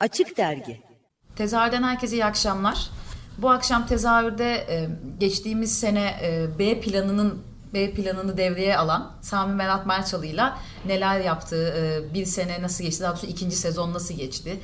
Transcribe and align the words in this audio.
Açık 0.00 0.36
Dergi 0.36 0.80
Tezahürden 1.36 1.82
herkese 1.82 2.16
iyi 2.16 2.24
akşamlar. 2.24 2.90
Bu 3.38 3.50
akşam 3.50 3.86
tezahürde 3.86 4.54
e, 4.54 4.88
geçtiğimiz 5.20 5.78
sene 5.78 6.14
e, 6.22 6.58
B 6.58 6.80
planının 6.80 7.42
B 7.74 7.90
planını 7.90 8.36
devreye 8.36 8.78
alan 8.78 9.12
Sami 9.22 9.54
Merat 9.54 9.86
Merçalı 9.86 10.26
ile 10.26 10.42
neler 10.86 11.20
yaptığı, 11.20 11.68
e, 11.68 12.14
bir 12.14 12.26
sene 12.26 12.62
nasıl 12.62 12.84
geçti, 12.84 13.02
daha 13.02 13.12
doğrusu 13.12 13.26
ikinci 13.26 13.56
sezon 13.56 13.94
nasıl 13.94 14.14
geçti. 14.14 14.60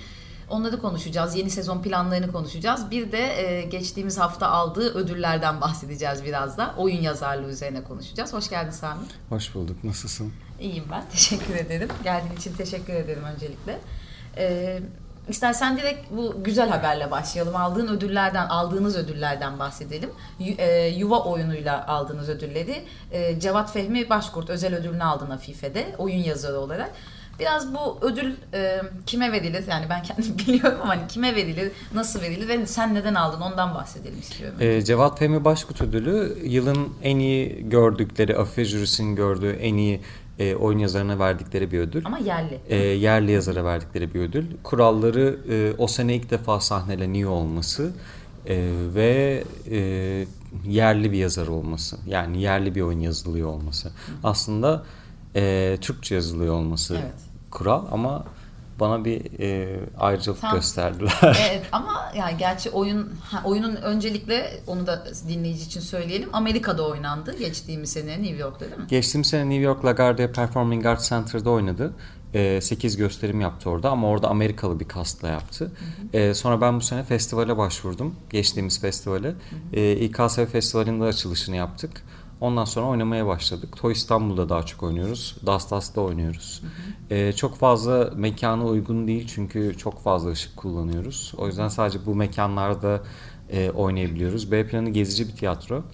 Onları 0.51 0.81
konuşacağız. 0.81 1.37
Yeni 1.37 1.51
sezon 1.51 1.83
planlarını 1.83 2.33
konuşacağız. 2.33 2.91
Bir 2.91 3.13
de 3.13 3.67
geçtiğimiz 3.71 4.19
hafta 4.19 4.49
aldığı 4.49 4.95
ödüllerden 4.95 5.61
bahsedeceğiz 5.61 6.25
biraz 6.25 6.59
da. 6.59 6.75
Oyun 6.79 7.03
yazarlığı 7.03 7.49
üzerine 7.49 7.85
konuşacağız. 7.85 8.33
Hoş 8.33 8.49
geldin 8.51 8.71
Sami. 8.71 9.01
Hoş 9.29 9.55
bulduk. 9.55 9.85
Nasılsın? 9.85 10.33
İyiyim 10.61 10.85
ben. 10.91 11.05
Teşekkür 11.13 11.55
ederim. 11.55 11.89
Geldiğin 12.05 12.37
için 12.37 12.53
teşekkür 12.53 12.93
ederim 12.93 13.25
öncelikle. 13.25 13.79
Ee, 14.37 14.81
istersen 15.29 15.77
direkt 15.77 16.11
bu 16.11 16.45
güzel 16.45 16.69
haberle 16.69 17.11
başlayalım. 17.11 17.57
Aldığın 17.57 17.89
ödüllerden, 17.89 18.47
aldığınız 18.47 18.97
ödüllerden 18.97 19.59
bahsedelim. 19.59 20.11
E, 20.59 20.87
yuva 20.87 21.25
oyunuyla 21.25 21.87
aldığınız 21.87 22.29
ödülleri. 22.29 22.85
E, 23.13 23.41
Cevat 23.41 23.73
Fehmi 23.73 24.11
Başkurt 24.11 24.51
özel 24.51 24.75
ödülünü 24.75 25.05
aldın 25.05 25.31
Afife'de 25.31 25.95
oyun 25.99 26.23
yazarı 26.23 26.59
olarak. 26.59 26.91
Biraz 27.41 27.75
bu 27.75 27.99
ödül 28.03 28.35
e, 28.55 28.81
kime 29.07 29.33
verilir? 29.33 29.65
Yani 29.69 29.87
ben 29.91 30.03
kendim 30.03 30.39
biliyorum 30.47 30.79
ama 30.83 30.97
hani 30.97 31.09
kime 31.09 31.37
verilir, 31.37 31.73
nasıl 31.95 32.21
verilir 32.21 32.49
ve 32.49 32.67
sen 32.67 32.95
neden 32.95 33.15
aldın 33.15 33.41
ondan 33.41 33.75
bahsedelim 33.75 34.19
istiyorum. 34.21 34.57
Ee, 34.61 34.83
Cevat 34.83 35.19
Fehmi 35.19 35.45
Başkut 35.45 35.81
Ödülü 35.83 36.39
yılın 36.45 36.95
en 37.03 37.19
iyi 37.19 37.69
gördükleri, 37.69 38.37
Afife 38.37 38.65
jürisinin 38.65 39.17
gördüğü 39.17 39.53
en 39.53 39.75
iyi 39.75 40.01
e, 40.43 40.57
oyun 40.57 40.79
yazarına 40.79 41.19
verdikleri 41.19 41.73
bir 41.73 41.79
ödül. 41.79 42.03
Ama 42.05 42.19
yerli. 42.19 42.61
E, 42.69 42.77
yerli 42.77 43.33
yazara 43.33 43.65
verdikleri 43.65 44.15
bir 44.15 44.21
ödül. 44.21 44.45
Kuralları 44.63 45.39
e, 45.51 45.73
o 45.79 45.87
sene 45.87 46.15
ilk 46.15 46.31
defa 46.31 46.61
sahneleniyor 46.61 47.31
olması 47.31 47.93
e, 48.47 48.71
ve 48.95 49.45
e, 49.71 49.81
yerli 50.67 51.13
bir 51.13 51.19
yazar 51.19 51.47
olması. 51.47 51.97
Yani 52.07 52.43
yerli 52.43 52.75
bir 52.75 52.81
oyun 52.81 53.01
yazılıyor 53.01 53.49
olması. 53.49 53.93
Aslında 54.25 54.85
e, 55.37 55.79
Türkçe 55.81 56.15
yazılıyor 56.15 56.55
olması 56.55 56.95
Evet. 56.95 57.15
kural 57.51 57.85
ama 57.93 58.25
bana 58.83 59.05
bir 59.05 59.41
e, 59.41 59.81
ayrıcalık 59.99 60.41
Tam- 60.41 60.55
gösterdiler. 60.55 61.13
evet 61.51 61.63
ama 61.73 62.13
yani 62.17 62.37
gerçi 62.39 62.71
oyun 62.71 63.11
ha, 63.23 63.43
oyunun 63.45 63.77
öncelikle 63.77 64.51
onu 64.67 64.87
da 64.87 65.05
dinleyici 65.29 65.65
için 65.65 65.81
söyleyelim. 65.81 66.29
Amerika'da 66.33 66.87
oynandı 66.89 67.39
geçtiğimiz 67.39 67.93
sene 67.93 68.23
New 68.23 68.37
York'ta 68.37 68.61
değil 68.67 68.79
mi? 68.79 68.85
Geçtiğim 68.89 69.25
sene 69.25 69.43
New 69.51 69.63
York 69.63 69.85
LaGuardia 69.85 70.33
Performing 70.33 70.87
Arts 70.87 71.09
Center'da 71.09 71.51
oynadı. 71.51 71.93
8 72.61 72.97
gösterim 72.97 73.41
yaptı 73.41 73.71
orada 73.71 73.91
ama 73.91 74.09
orada 74.09 74.29
Amerikalı 74.29 74.81
bir 74.81 74.89
castla 74.89 75.29
yaptı. 75.29 75.73
Ee, 76.13 76.35
sonra 76.35 76.61
ben 76.61 76.77
bu 76.77 76.81
sene 76.81 77.03
festivale 77.03 77.57
başvurdum. 77.57 78.15
Geçtiğimiz 78.31 78.81
festivale. 78.81 79.35
Ee, 79.73 79.93
İKSV 79.93 80.47
Festivali'nde 80.47 81.05
açılışını 81.05 81.57
yaptık. 81.57 81.91
Ondan 82.43 82.65
sonra 82.65 82.87
oynamaya 82.87 83.27
başladık. 83.27 83.77
Toy 83.77 83.93
İstanbul'da 83.93 84.49
daha 84.49 84.63
çok 84.63 84.83
oynuyoruz. 84.83 85.37
Das 85.47 85.71
Das'ta 85.71 86.01
oynuyoruz. 86.01 86.63
Ee, 87.11 87.33
çok 87.33 87.57
fazla 87.57 88.11
mekana 88.17 88.65
uygun 88.65 89.07
değil 89.09 89.29
çünkü 89.35 89.75
çok 89.79 90.03
fazla 90.03 90.31
ışık 90.31 90.57
kullanıyoruz. 90.57 91.33
O 91.39 91.47
yüzden 91.47 91.69
sadece 91.69 92.07
bu 92.07 92.15
mekanlarda 92.15 93.01
e, 93.51 93.71
oynayabiliyoruz. 93.71 94.53
B 94.53 94.67
planı 94.67 94.91
gezici 94.91 95.29
bir 95.29 95.37
tiyatro. 95.37 95.85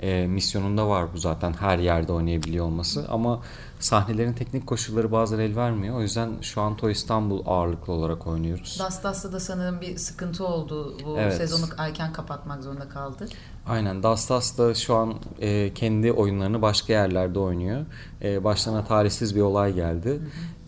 E, 0.00 0.26
misyonunda 0.26 0.88
var 0.88 1.06
bu 1.14 1.18
zaten 1.18 1.52
her 1.52 1.78
yerde 1.78 2.12
oynayabiliyor 2.12 2.64
olması 2.64 3.06
ama 3.10 3.40
sahnelerin 3.80 4.32
teknik 4.32 4.66
koşulları 4.66 5.12
bazen 5.12 5.38
el 5.38 5.56
vermiyor. 5.56 5.96
O 5.96 6.02
yüzden 6.02 6.30
şu 6.40 6.60
an 6.60 6.76
Toy 6.76 6.92
İstanbul 6.92 7.42
ağırlıklı 7.46 7.92
olarak 7.92 8.26
oynuyoruz. 8.26 8.76
Dastas'ta 8.78 9.32
da 9.32 9.40
sanırım 9.40 9.80
bir 9.80 9.96
sıkıntı 9.96 10.46
oldu. 10.46 10.96
Bu 11.04 11.18
Evet. 11.18 11.36
sezonu 11.36 11.64
erken 11.78 12.12
kapatmak 12.12 12.62
zorunda 12.62 12.88
kaldı. 12.88 13.28
Aynen 13.68 14.02
Dastas 14.02 14.58
da 14.58 14.74
şu 14.74 14.94
an 14.94 15.14
e, 15.40 15.74
kendi 15.74 16.12
oyunlarını 16.12 16.62
başka 16.62 16.92
yerlerde 16.92 17.38
oynuyor. 17.38 17.86
E, 18.22 18.44
başlarına 18.44 18.84
talihsiz 18.84 19.36
bir 19.36 19.40
olay 19.40 19.74
geldi. 19.74 20.20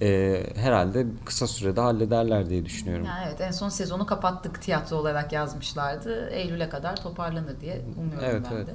E, 0.03 0.43
herhalde 0.57 1.07
kısa 1.25 1.47
sürede 1.47 1.81
hallederler 1.81 2.51
diye 2.51 2.65
düşünüyorum. 2.65 3.05
Yani 3.07 3.25
evet 3.29 3.41
en 3.41 3.51
son 3.51 3.69
sezonu 3.69 4.07
kapattık 4.07 4.63
tiyatro 4.63 4.97
olarak 4.97 5.33
yazmışlardı. 5.33 6.31
Eylül'e 6.31 6.69
kadar 6.69 7.03
toparlanır 7.03 7.61
diye 7.61 7.83
umuyorum 7.99 8.25
Evet 8.31 8.43
ben 8.51 8.57
evet. 8.57 8.67
de. 8.67 8.73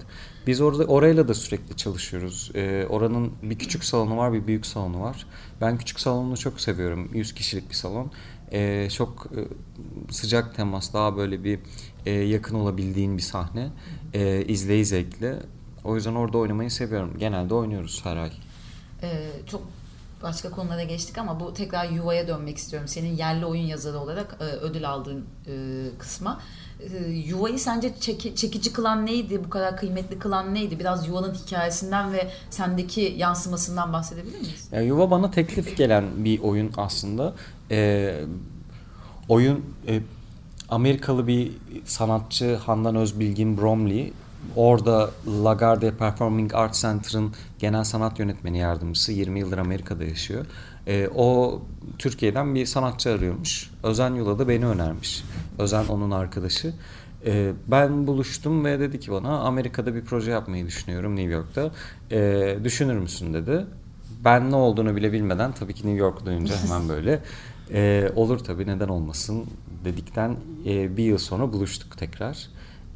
Biz 0.47 0.61
orada 0.61 0.83
orayla 0.83 1.27
da 1.27 1.33
sürekli 1.33 1.77
çalışıyoruz. 1.77 2.51
Ee, 2.55 2.85
oranın 2.89 3.33
bir 3.41 3.59
küçük 3.59 3.83
salonu 3.83 4.17
var, 4.17 4.33
bir 4.33 4.47
büyük 4.47 4.65
salonu 4.65 5.01
var. 5.01 5.27
Ben 5.61 5.77
küçük 5.77 5.99
salonunu 5.99 6.37
çok 6.37 6.61
seviyorum. 6.61 7.09
100 7.13 7.33
kişilik 7.33 7.69
bir 7.69 7.75
salon. 7.75 8.11
Ee, 8.51 8.87
çok 8.93 9.27
e, 9.37 9.39
sıcak 10.13 10.55
temas, 10.55 10.93
daha 10.93 11.17
böyle 11.17 11.43
bir 11.43 11.59
e, 12.05 12.11
yakın 12.11 12.55
olabildiğin 12.55 13.17
bir 13.17 13.21
sahne. 13.21 13.69
Ee, 14.13 14.45
izleyi 14.47 14.85
zevkli. 14.85 15.35
O 15.83 15.95
yüzden 15.95 16.15
orada 16.15 16.37
oynamayı 16.37 16.71
seviyorum. 16.71 17.13
Genelde 17.19 17.53
oynuyoruz 17.53 18.01
her 18.05 18.17
ay. 18.17 18.31
Ee, 19.03 19.27
çok 19.47 19.61
başka 20.23 20.51
konulara 20.51 20.83
geçtik 20.83 21.17
ama 21.17 21.39
bu 21.39 21.53
tekrar 21.53 21.89
yuvaya 21.89 22.27
dönmek 22.27 22.57
istiyorum. 22.57 22.87
Senin 22.87 23.17
yerli 23.17 23.45
oyun 23.45 23.61
yazarı 23.61 23.97
olarak 23.99 24.37
e, 24.39 24.43
ödül 24.43 24.89
aldığın 24.89 25.25
e, 25.47 25.53
kısma. 25.99 26.41
E, 26.79 27.07
yuvayı 27.09 27.59
sence 27.59 27.93
çeki- 27.99 28.35
çekici 28.35 28.73
kılan 28.73 29.05
neydi? 29.05 29.43
Bu 29.45 29.49
kadar 29.49 29.77
kıymetli 29.77 30.19
kılan 30.19 30.53
neydi? 30.53 30.79
Biraz 30.79 31.07
yuvanın 31.07 31.33
hikayesinden 31.33 32.13
ve 32.13 32.29
sendeki 32.49 33.15
yansımasından 33.17 33.93
bahsedebilir 33.93 34.39
miyiz? 34.39 34.67
Ya 34.71 34.81
Yuva 34.81 35.11
bana 35.11 35.31
teklif 35.31 35.77
gelen 35.77 36.25
bir 36.25 36.39
oyun 36.39 36.71
aslında. 36.77 37.33
Ee, 37.71 38.21
oyun 39.29 39.65
e, 39.87 40.01
Amerikalı 40.69 41.27
bir 41.27 41.51
sanatçı 41.85 42.55
Handan 42.55 42.95
Özbilgin 42.95 43.57
Bromley. 43.57 44.13
Orada 44.55 45.11
LaGuardia 45.27 45.91
Performing 45.91 46.55
Arts 46.55 46.81
Center'ın 46.81 47.33
genel 47.59 47.83
sanat 47.83 48.19
yönetmeni 48.19 48.57
yardımcısı. 48.57 49.11
20 49.11 49.39
yıldır 49.39 49.57
Amerika'da 49.57 50.03
yaşıyor. 50.03 50.45
Ee, 50.87 51.09
o 51.15 51.61
Türkiye'den 51.99 52.55
bir 52.55 52.65
sanatçı 52.65 53.09
arıyormuş. 53.09 53.69
Özen 53.83 54.13
Yula 54.13 54.39
da 54.39 54.47
beni 54.47 54.65
önermiş. 54.65 55.23
Özen 55.59 55.85
onun 55.85 56.11
arkadaşı. 56.11 56.73
Ee, 57.25 57.51
ben 57.67 58.07
buluştum 58.07 58.65
ve 58.65 58.79
dedi 58.79 58.99
ki 58.99 59.11
bana 59.11 59.39
Amerika'da 59.39 59.95
bir 59.95 60.05
proje 60.05 60.31
yapmayı 60.31 60.65
düşünüyorum 60.65 61.15
New 61.15 61.31
York'ta. 61.31 61.71
Ee, 62.11 62.57
düşünür 62.63 62.97
müsün 62.97 63.33
dedi. 63.33 63.65
Ben 64.25 64.51
ne 64.51 64.55
olduğunu 64.55 64.95
bile 64.95 65.11
bilmeden 65.11 65.51
tabii 65.51 65.73
ki 65.73 65.87
New 65.87 65.99
York 65.99 66.25
duyunca 66.25 66.55
hemen 66.57 66.89
böyle 66.89 67.21
e, 67.73 68.09
olur 68.15 68.39
tabii 68.39 68.67
neden 68.67 68.87
olmasın 68.87 69.45
dedikten 69.85 70.37
e, 70.65 70.97
bir 70.97 71.03
yıl 71.03 71.17
sonra 71.17 71.53
buluştuk 71.53 71.97
tekrar. 71.97 72.47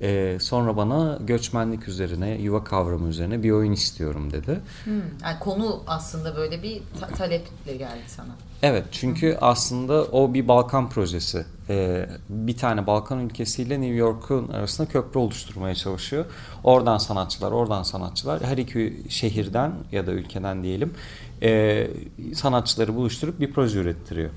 E, 0.01 0.37
sonra 0.41 0.77
bana 0.77 1.19
göçmenlik 1.27 1.87
üzerine, 1.87 2.41
yuva 2.41 2.63
kavramı 2.63 3.07
üzerine 3.09 3.43
bir 3.43 3.51
oyun 3.51 3.71
istiyorum 3.71 4.31
dedi. 4.33 4.59
Hmm, 4.83 4.93
Yani 5.23 5.39
konu 5.39 5.83
aslında 5.87 6.35
böyle 6.35 6.63
bir 6.63 6.81
ta- 6.99 7.07
taleple 7.07 7.77
geldi 7.77 8.03
sana. 8.07 8.35
Evet 8.63 8.85
çünkü 8.91 9.37
aslında 9.41 10.03
o 10.03 10.33
bir 10.33 10.47
Balkan 10.47 10.89
projesi. 10.89 11.45
Ee, 11.69 12.09
bir 12.29 12.57
tane 12.57 12.87
Balkan 12.87 13.19
ülkesiyle 13.19 13.81
New 13.81 13.95
York'un 13.95 14.47
arasında 14.47 14.87
köprü 14.87 15.19
oluşturmaya 15.19 15.75
çalışıyor. 15.75 16.25
Oradan 16.63 16.97
sanatçılar, 16.97 17.51
oradan 17.51 17.83
sanatçılar 17.83 18.43
her 18.43 18.57
iki 18.57 19.03
şehirden 19.09 19.71
ya 19.91 20.07
da 20.07 20.11
ülkeden 20.11 20.63
diyelim 20.63 20.93
e, 21.43 21.87
sanatçıları 22.33 22.95
buluşturup 22.95 23.39
bir 23.39 23.53
proje 23.53 23.79
ürettiriyor. 23.79 24.29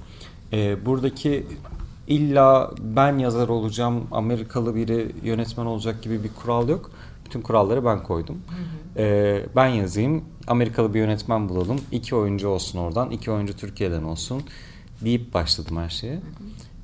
E, 0.53 0.87
buradaki 0.87 1.47
illa 2.09 2.71
ben 2.81 3.19
yazar 3.19 3.49
olacağım, 3.49 4.07
Amerikalı 4.11 4.75
biri 4.75 5.13
yönetmen 5.23 5.67
olacak 5.67 6.03
gibi 6.03 6.25
bir 6.25 6.31
kural 6.43 6.69
yok. 6.69 6.91
Bütün 7.33 7.43
kuralları 7.43 7.85
ben 7.85 8.03
koydum. 8.03 8.43
Ee, 8.97 9.43
ben 9.57 9.67
yazayım, 9.67 10.25
Amerikalı 10.47 10.95
bir 10.95 10.99
yönetmen 10.99 11.49
bulalım, 11.49 11.81
iki 11.93 12.17
oyuncu 12.17 12.49
olsun 12.49 12.79
oradan, 12.79 13.11
iki 13.11 13.31
oyuncu 13.31 13.57
Türkiye'den 13.57 14.03
olsun 14.03 14.43
deyip 15.01 15.35
başladım 15.35 15.77
her 15.77 15.89
şeye. 15.89 16.21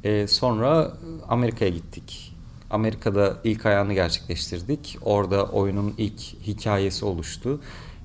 Ee, 0.04 0.26
sonra 0.26 0.92
Amerika'ya 1.28 1.70
gittik. 1.70 2.34
Amerika'da 2.70 3.36
ilk 3.44 3.66
ayağını 3.66 3.94
gerçekleştirdik. 3.94 4.98
Orada 5.02 5.46
oyunun 5.46 5.94
ilk 5.98 6.20
hikayesi 6.20 7.04
oluştu. 7.04 7.60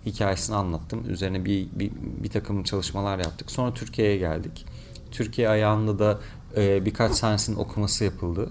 Hikayesini 0.05 0.55
anlattım. 0.55 1.03
Üzerine 1.09 1.45
bir, 1.45 1.67
bir, 1.73 1.91
bir 2.23 2.29
takım 2.29 2.63
çalışmalar 2.63 3.19
yaptık. 3.19 3.51
Sonra 3.51 3.73
Türkiye'ye 3.73 4.17
geldik. 4.17 4.65
Türkiye 5.11 5.49
ayağında 5.49 5.99
da 5.99 6.19
e, 6.57 6.85
birkaç 6.85 7.11
sahnesinin 7.11 7.57
okuması 7.57 8.03
yapıldı. 8.03 8.49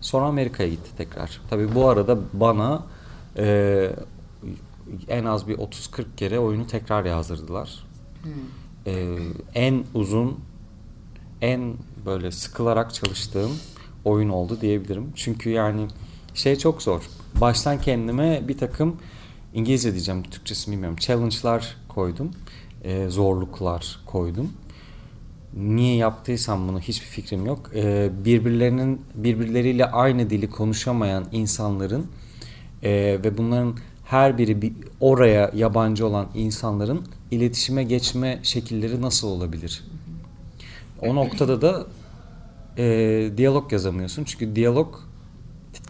Sonra 0.00 0.26
Amerika'ya 0.26 0.68
gitti 0.68 0.90
tekrar. 0.96 1.40
Tabii 1.50 1.74
bu 1.74 1.88
arada 1.88 2.18
bana 2.32 2.82
e, 3.36 3.90
en 5.08 5.24
az 5.24 5.48
bir 5.48 5.54
30-40 5.58 6.04
kere 6.16 6.38
oyunu 6.38 6.66
tekrar 6.66 7.04
yazdırdılar. 7.04 7.86
E, 8.86 9.16
en 9.54 9.84
uzun, 9.94 10.40
en 11.40 11.74
böyle 12.06 12.30
sıkılarak 12.30 12.94
çalıştığım 12.94 13.52
oyun 14.04 14.28
oldu 14.28 14.60
diyebilirim. 14.60 15.12
Çünkü 15.14 15.50
yani 15.50 15.88
şey 16.34 16.56
çok 16.56 16.82
zor. 16.82 17.02
Baştan 17.40 17.80
kendime 17.80 18.48
bir 18.48 18.58
takım 18.58 18.96
İngilizce 19.54 19.92
diyeceğim, 19.92 20.22
Türkçesini 20.22 20.72
bilmiyorum. 20.72 20.96
Challenge'lar 21.00 21.76
koydum. 21.88 22.30
E, 22.84 23.08
zorluklar 23.08 24.00
koydum. 24.06 24.52
niye 25.56 25.96
yaptıysam 25.96 26.68
bunu 26.68 26.80
hiçbir 26.80 27.06
fikrim 27.06 27.46
yok. 27.46 27.70
Ee, 27.74 28.10
birbirlerinin 28.24 29.00
birbirleriyle 29.14 29.90
aynı 29.90 30.30
dili 30.30 30.50
konuşamayan 30.50 31.26
insanların 31.32 32.06
e, 32.82 32.90
ve 33.24 33.38
bunların 33.38 33.76
her 34.04 34.38
biri 34.38 34.62
bir, 34.62 34.72
oraya 35.00 35.50
yabancı 35.54 36.06
olan 36.06 36.28
insanların 36.34 37.06
iletişime 37.30 37.84
geçme 37.84 38.40
şekilleri 38.42 39.02
nasıl 39.02 39.28
olabilir? 39.28 39.84
O 41.02 41.14
noktada 41.14 41.62
da 41.62 41.86
e, 42.78 42.84
diyalog 43.36 43.72
yazamıyorsun. 43.72 44.24
Çünkü 44.24 44.56
diyalog 44.56 44.94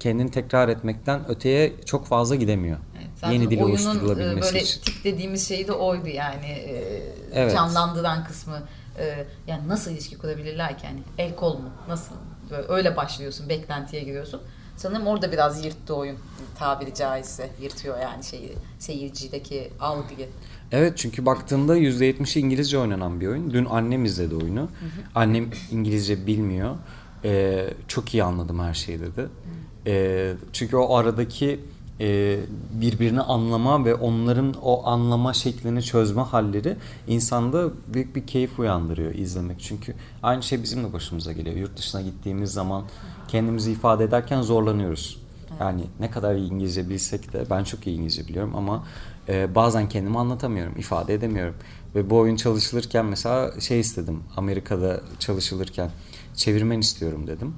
kendini 0.01 0.31
tekrar 0.31 0.69
etmekten 0.69 1.29
öteye 1.29 1.73
çok 1.85 2.07
fazla 2.07 2.35
gidemiyor. 2.35 2.79
Evet, 2.97 3.07
zaten 3.17 3.33
Yeni 3.33 3.51
dil 3.51 3.57
oyunun 3.63 3.71
oluşturulabilmesi 3.71 4.49
e, 4.49 4.53
böyle 4.53 4.65
için. 4.65 4.81
tip 4.81 5.05
dediğimiz 5.05 5.49
şey 5.49 5.69
de 5.69 5.73
oydu 5.73 6.09
yani 6.09 6.47
e, 6.47 7.03
Evet. 7.33 7.53
canlandıran 7.55 8.25
kısmı. 8.25 8.63
E, 8.99 9.25
yani 9.47 9.69
nasıl 9.69 9.91
ilişki 9.91 10.19
kurabilirler 10.19 10.79
ki 10.79 10.87
yani 10.87 11.01
el 11.19 11.37
kol 11.37 11.55
mu? 11.59 11.71
Nasıl? 11.89 12.15
Böyle 12.51 12.69
öyle 12.69 12.97
başlıyorsun, 12.97 13.49
beklentiye 13.49 14.03
giriyorsun. 14.03 14.41
Sanırım 14.79 15.07
orada 15.07 15.33
biraz 15.33 15.65
yırttı 15.65 15.95
oyun 15.95 16.17
tabiri 16.59 16.95
caizse. 16.95 17.51
Yırtıyor 17.63 17.99
yani 17.99 18.25
şeyi, 18.25 18.53
seyircideki 18.79 19.71
algıyı. 19.81 20.29
Evet 20.73 20.99
çünkü 20.99 21.27
baktığında 21.27 21.79
%70'i 21.79 22.41
İngilizce 22.43 22.79
oynanan 22.79 23.21
bir 23.21 23.27
oyun. 23.27 23.51
Dün 23.51 23.65
annem 23.65 24.05
izledi 24.05 24.35
oyunu. 24.35 24.69
Annem 25.15 25.51
İngilizce 25.71 26.27
bilmiyor. 26.27 26.77
Ee, 27.25 27.71
çok 27.89 28.15
iyi 28.15 28.25
anladım 28.25 28.61
her 28.61 28.75
şeyi 28.75 29.01
dedi. 29.01 29.29
Ee, 29.87 30.35
çünkü 30.53 30.77
o 30.77 30.95
aradaki 30.97 31.61
e, 32.01 32.39
birbirini 32.73 33.21
anlama 33.21 33.85
ve 33.85 33.95
onların 33.95 34.55
o 34.63 34.87
anlama 34.87 35.33
şeklini 35.33 35.83
çözme 35.83 36.23
halleri 36.23 36.77
insanda 37.09 37.71
büyük 37.95 38.17
bir 38.17 38.27
keyif 38.27 38.59
uyandırıyor 38.59 39.15
izlemek. 39.15 39.61
Çünkü 39.61 39.95
aynı 40.23 40.43
şey 40.43 40.63
bizim 40.63 40.85
de 40.85 40.93
başımıza 40.93 41.33
geliyor. 41.33 41.57
Yurt 41.57 41.77
dışına 41.77 42.01
gittiğimiz 42.01 42.53
zaman 42.53 42.85
kendimizi 43.29 43.73
ifade 43.73 44.05
ederken 44.05 44.43
zorlanıyoruz. 44.43 45.23
Yani 45.61 45.83
ne 46.01 46.11
kadar 46.11 46.35
iyi 46.35 46.51
İngilizce 46.51 46.89
bilsek 46.89 47.33
de 47.33 47.45
ben 47.51 47.65
çok 47.65 47.87
iyi 47.87 47.97
İngilizce 47.97 48.29
biliyorum 48.29 48.53
ama 48.57 48.85
e, 49.29 49.55
bazen 49.55 49.89
kendimi 49.89 50.19
anlatamıyorum, 50.19 50.75
ifade 50.79 51.15
edemiyorum. 51.15 51.55
Ve 51.95 52.11
bu 52.11 52.17
oyun 52.17 52.37
çalışılırken 52.37 53.07
mesela 53.07 53.61
şey 53.61 53.81
istedim. 53.81 54.23
Amerika'da 54.37 55.01
çalışılırken 55.19 55.91
çevirmen 56.35 56.81
istiyorum 56.81 57.27
dedim. 57.27 57.55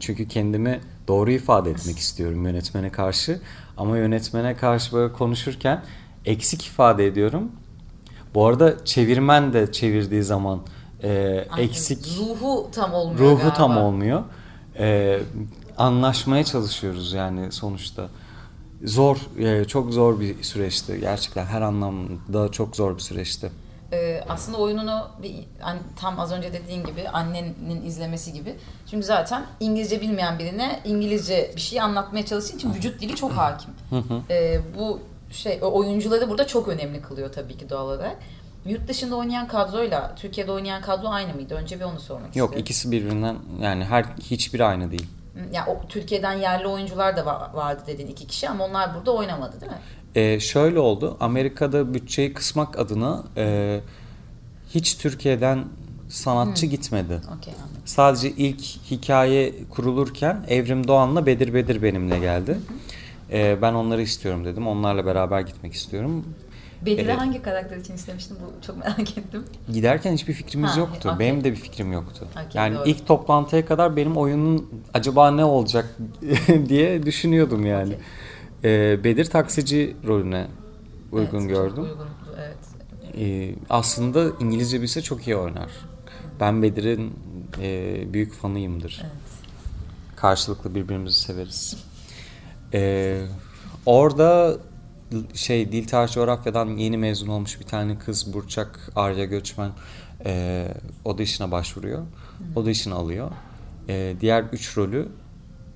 Çünkü 0.00 0.28
kendimi 0.28 0.80
doğru 1.08 1.30
ifade 1.30 1.70
etmek 1.70 1.98
istiyorum 1.98 2.46
yönetmene 2.46 2.90
karşı. 2.92 3.40
Ama 3.76 3.98
yönetmene 3.98 4.56
karşı 4.56 4.92
böyle 4.92 5.12
konuşurken 5.12 5.82
eksik 6.24 6.66
ifade 6.66 7.06
ediyorum. 7.06 7.52
Bu 8.34 8.46
arada 8.46 8.84
çevirmen 8.84 9.52
de 9.52 9.72
çevirdiği 9.72 10.22
zaman 10.22 10.60
e, 11.02 11.44
Aynen. 11.50 11.68
eksik 11.68 12.18
Ruhu 12.18 12.68
tam 12.72 12.94
olmuyor 12.94 13.20
ruhu 13.20 13.38
galiba. 13.38 13.54
tam 13.54 13.76
olmuyor. 13.76 14.22
Ee, 14.78 15.20
anlaşmaya 15.78 16.44
çalışıyoruz 16.44 17.12
yani 17.12 17.52
sonuçta. 17.52 18.08
Zor, 18.84 19.16
e, 19.38 19.64
çok 19.64 19.92
zor 19.92 20.20
bir 20.20 20.42
süreçti. 20.42 21.00
Gerçekten 21.00 21.46
her 21.46 21.60
anlamda 21.60 22.52
çok 22.52 22.76
zor 22.76 22.94
bir 22.96 23.00
süreçti. 23.00 23.52
Ee, 23.92 24.24
aslında 24.28 24.58
oyununu 24.58 25.08
bir, 25.22 25.34
hani 25.60 25.78
tam 25.96 26.20
az 26.20 26.32
önce 26.32 26.52
dediğin 26.52 26.84
gibi 26.84 27.08
annenin 27.08 27.82
izlemesi 27.86 28.32
gibi. 28.32 28.54
Çünkü 28.90 29.06
zaten 29.06 29.46
İngilizce 29.60 30.00
bilmeyen 30.00 30.38
birine 30.38 30.80
İngilizce 30.84 31.52
bir 31.56 31.60
şey 31.60 31.80
anlatmaya 31.80 32.26
çalıştığı 32.26 32.56
için 32.56 32.74
vücut 32.74 33.00
dili 33.00 33.16
çok 33.16 33.32
hakim. 33.32 33.70
Ee, 34.30 34.60
bu 34.78 35.00
şey 35.30 35.58
oyuncuları 35.62 36.30
burada 36.30 36.46
çok 36.46 36.68
önemli 36.68 37.02
kılıyor 37.02 37.32
tabii 37.32 37.56
ki 37.56 37.70
doğal 37.70 37.86
olarak. 37.86 38.16
Yurt 38.66 38.88
dışında 38.88 39.16
oynayan 39.16 39.48
kadroyla 39.48 40.14
Türkiye'de 40.16 40.52
oynayan 40.52 40.82
kadro 40.82 41.08
aynı 41.08 41.34
mıydı? 41.34 41.54
Önce 41.54 41.80
bir 41.80 41.84
onu 41.84 42.00
sormak 42.00 42.24
Yok 42.26 42.32
istiyorum. 42.34 42.58
ikisi 42.58 42.90
birbirinden 42.90 43.36
yani 43.62 43.84
her 43.84 44.04
hiçbiri 44.30 44.64
aynı 44.64 44.90
değil. 44.90 45.06
Ya 45.52 45.66
o 45.66 45.88
Türkiye'den 45.88 46.32
yerli 46.32 46.66
oyuncular 46.66 47.16
da 47.16 47.20
va- 47.20 47.54
vardı 47.54 47.82
dedin 47.86 48.06
iki 48.06 48.26
kişi 48.26 48.48
ama 48.48 48.64
onlar 48.64 48.94
burada 48.94 49.10
oynamadı 49.14 49.60
değil 49.60 49.72
mi? 49.72 49.78
Ee, 50.14 50.40
şöyle 50.40 50.78
oldu. 50.78 51.16
Amerika'da 51.20 51.94
bütçeyi 51.94 52.34
kısmak 52.34 52.78
adına 52.78 53.24
e, 53.36 53.80
hiç 54.74 54.96
Türkiye'den 54.98 55.64
sanatçı 56.08 56.66
gitmedi. 56.66 57.14
Okey 57.14 57.54
anladım. 57.54 57.82
Sadece 57.84 58.30
ilk 58.30 58.60
hikaye 58.90 59.54
kurulurken 59.70 60.44
Evrim 60.48 60.88
Doğan'la 60.88 61.26
Bedir 61.26 61.54
Bedir 61.54 61.82
benimle 61.82 62.18
geldi. 62.18 62.58
Ee, 63.32 63.62
ben 63.62 63.72
onları 63.74 64.02
istiyorum 64.02 64.44
dedim. 64.44 64.66
Onlarla 64.68 65.06
beraber 65.06 65.40
gitmek 65.40 65.72
istiyorum. 65.74 66.24
Bedir'i 66.86 67.04
Evet. 67.04 67.18
hangi 67.18 67.42
karakter 67.42 67.76
için 67.76 67.94
istemiştim? 67.94 68.36
Bu 68.40 68.66
çok 68.66 68.76
merak 68.78 69.00
ettim. 69.18 69.44
Giderken 69.72 70.12
hiçbir 70.12 70.32
fikrimiz 70.32 70.70
Ha, 70.70 70.80
yoktu. 70.80 71.08
okey. 71.08 71.18
Benim 71.18 71.44
de 71.44 71.50
bir 71.52 71.56
fikrim 71.56 71.92
yoktu. 71.92 72.26
Okey, 72.32 72.44
yani 72.54 72.74
doğru. 72.76 72.88
ilk 72.88 73.06
toplantıya 73.06 73.66
kadar 73.66 73.96
benim 73.96 74.16
oyunun 74.16 74.70
acaba 74.94 75.30
ne 75.30 75.44
olacak 75.44 75.96
diye 76.68 77.02
düşünüyordum 77.06 77.66
yani. 77.66 77.94
Ee, 78.64 79.04
Bedir 79.04 79.24
taksici 79.24 79.96
rolüne 80.06 80.46
uygun 81.12 81.38
Evet, 81.40 81.48
gördüm. 81.50 81.82
Uygun, 81.84 82.06
evet. 82.38 82.56
Ee, 83.18 83.54
aslında 83.70 84.24
İngilizce 84.40 84.82
bilse 84.82 85.02
çok 85.02 85.26
iyi 85.26 85.36
oynar. 85.36 85.70
Ben 86.40 86.62
Bedir'in 86.62 87.12
e, 87.60 87.96
büyük 88.12 88.34
fanıyımdır. 88.34 89.00
Evet. 89.02 89.12
Karşılıklı 90.16 90.74
birbirimizi 90.74 91.20
severiz. 91.20 91.76
Ee, 92.74 93.22
orada 93.86 94.56
şey 95.34 95.72
dil 95.72 95.86
tarih 95.86 96.12
coğrafyadan 96.12 96.68
yeni 96.68 96.98
mezun 96.98 97.28
olmuş 97.28 97.60
bir 97.60 97.64
tane 97.64 97.98
kız 97.98 98.32
Burçak 98.32 98.90
Arya 98.96 99.24
Göçmen 99.24 99.70
e, 100.24 100.68
audition'a 101.04 101.50
başvuruyor. 101.50 102.02
Audition 102.56 102.94
alıyor. 102.94 103.30
E, 103.88 104.16
diğer 104.20 104.44
üç 104.52 104.76
rolü 104.76 105.08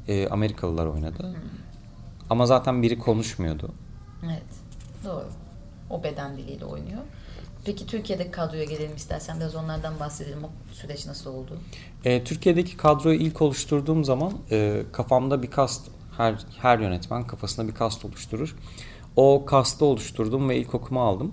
e, 0.09 0.29
Amerikalılar 0.29 0.87
oynadı. 0.87 1.37
Ama 2.31 2.47
zaten 2.47 2.83
biri 2.83 2.99
konuşmuyordu. 2.99 3.71
Evet. 4.25 4.43
Doğru. 5.05 5.27
O 5.91 6.03
beden 6.03 6.37
diliyle 6.37 6.65
oynuyor. 6.65 7.03
Peki 7.65 7.87
Türkiye'deki 7.87 8.31
kadroya 8.31 8.65
gelelim 8.65 8.97
istersen 8.97 9.41
biraz 9.41 9.55
onlardan 9.55 10.01
bahsedelim. 10.01 10.45
O 10.45 10.51
süreç 10.73 11.07
nasıl 11.07 11.31
oldu? 11.31 11.59
E, 12.05 12.25
Türkiye'deki 12.25 12.77
kadroyu 12.77 13.19
ilk 13.19 13.43
oluşturduğum 13.43 14.05
zaman 14.05 14.33
e, 14.51 14.83
kafamda 14.93 15.43
bir 15.43 15.51
kast, 15.51 15.89
her, 16.17 16.35
her 16.59 16.79
yönetmen 16.79 17.27
kafasında 17.27 17.69
bir 17.69 17.75
kast 17.75 18.05
oluşturur. 18.05 18.57
O 19.17 19.45
kastı 19.47 19.85
oluşturdum 19.85 20.49
ve 20.49 20.57
ilk 20.57 20.75
okuma 20.75 21.03
aldım. 21.03 21.33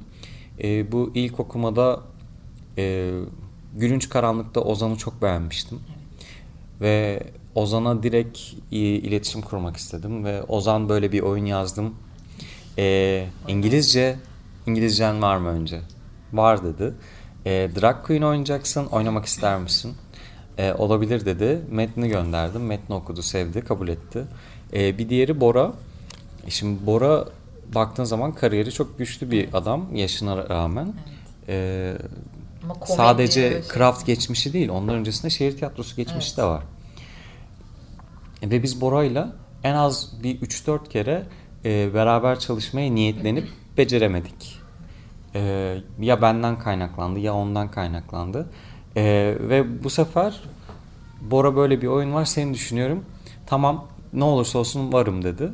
E, 0.63 0.91
bu 0.91 1.12
ilk 1.15 1.39
okumada 1.39 2.01
e, 2.77 3.12
Gülünç 3.75 4.09
Karanlık'ta 4.09 4.62
Ozan'ı 4.62 4.95
çok 4.95 5.21
beğenmiştim. 5.21 5.80
Ve 6.81 7.24
Ozan'a 7.56 8.03
direkt 8.03 8.39
iletişim 8.72 9.41
kurmak 9.41 9.77
istedim 9.77 10.25
ve 10.25 10.43
Ozan 10.43 10.89
böyle 10.89 11.12
bir 11.12 11.22
oyun 11.22 11.46
yazdım. 11.46 11.96
E, 12.77 13.27
İngilizce, 13.48 14.15
İngilizcen 14.67 15.22
var 15.22 15.38
mı 15.38 15.48
önce? 15.48 15.81
Var 16.34 16.63
dedi. 16.63 16.93
E, 17.46 17.51
Drag 17.51 18.05
Queen 18.05 18.22
oynayacaksın, 18.22 18.86
oynamak 18.86 19.25
ister 19.25 19.60
misin? 19.60 19.93
E, 20.58 20.74
olabilir 20.74 21.25
dedi. 21.25 21.62
Metni 21.72 22.10
gönderdim. 22.10 22.65
Metni 22.65 22.96
okudu, 22.96 23.22
sevdi, 23.22 23.62
kabul 23.62 23.88
etti. 23.88 24.24
E, 24.74 24.98
bir 24.98 25.10
diğeri 25.10 25.41
Bora. 25.41 25.74
Şimdi 26.50 26.86
Bora 26.86 27.25
baktığın 27.75 28.03
zaman 28.03 28.32
kariyeri 28.32 28.72
çok 28.72 28.98
güçlü 28.98 29.32
bir 29.32 29.53
adam 29.53 29.96
yaşına 29.96 30.50
rağmen. 30.50 30.93
E, 31.48 31.93
Ama 32.63 32.74
komedi, 32.74 32.98
sadece 32.98 33.62
craft 33.74 34.05
geçmişi 34.05 34.53
değil, 34.53 34.70
ondan 34.70 34.96
öncesinde 34.96 35.29
şehir 35.29 35.58
tiyatrosu 35.58 35.96
geçmişi 35.96 36.38
de 36.38 36.43
var. 36.43 36.63
Ve 38.43 38.63
biz 38.63 38.82
Bora'yla 38.82 39.34
en 39.63 39.74
az 39.74 40.24
bir 40.24 40.41
3-4 40.41 40.89
kere 40.89 41.24
e, 41.65 41.93
beraber 41.93 42.39
çalışmaya 42.39 42.91
niyetlenip 42.91 43.48
beceremedik. 43.77 44.60
E, 45.36 45.75
ya 46.00 46.22
benden 46.22 46.60
kaynaklandı 46.60 47.20
ya 47.20 47.34
ondan 47.34 47.72
kaynaklandı. 47.72 48.50
E, 48.96 49.03
ve 49.39 49.84
bu 49.84 49.89
sefer 49.89 50.39
Bora 51.32 51.55
böyle 51.55 51.82
bir 51.82 51.88
oyun 51.88 52.13
var 52.13 52.25
seni 52.25 52.53
düşünüyorum. 52.53 53.05
Tamam 53.46 53.88
ne 54.13 54.24
olursa 54.24 54.60
olsun 54.60 54.93
varım 54.93 55.24
dedi. 55.24 55.50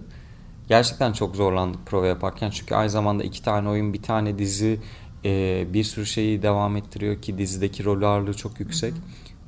Gerçekten 0.70 1.14
çok 1.14 1.36
zorlandık 1.36 1.86
prova 1.86 2.08
yaparken 2.08 2.50
çünkü 2.50 2.76
aynı 2.76 2.90
zamanda 2.90 3.24
iki 3.24 3.42
tane 3.44 3.70
oyun 3.70 3.94
bir 3.94 4.02
tane 4.02 4.40
dizi 4.40 4.80
e, 5.26 5.66
bir 5.74 5.84
sürü 5.84 6.06
şeyi 6.06 6.42
devam 6.42 6.78
ettiriyor 6.78 7.22
ki 7.22 7.38
dizideki 7.38 7.86
rol 7.86 8.02
ağırlığı 8.02 8.34
çok 8.34 8.60
yüksek. 8.60 8.94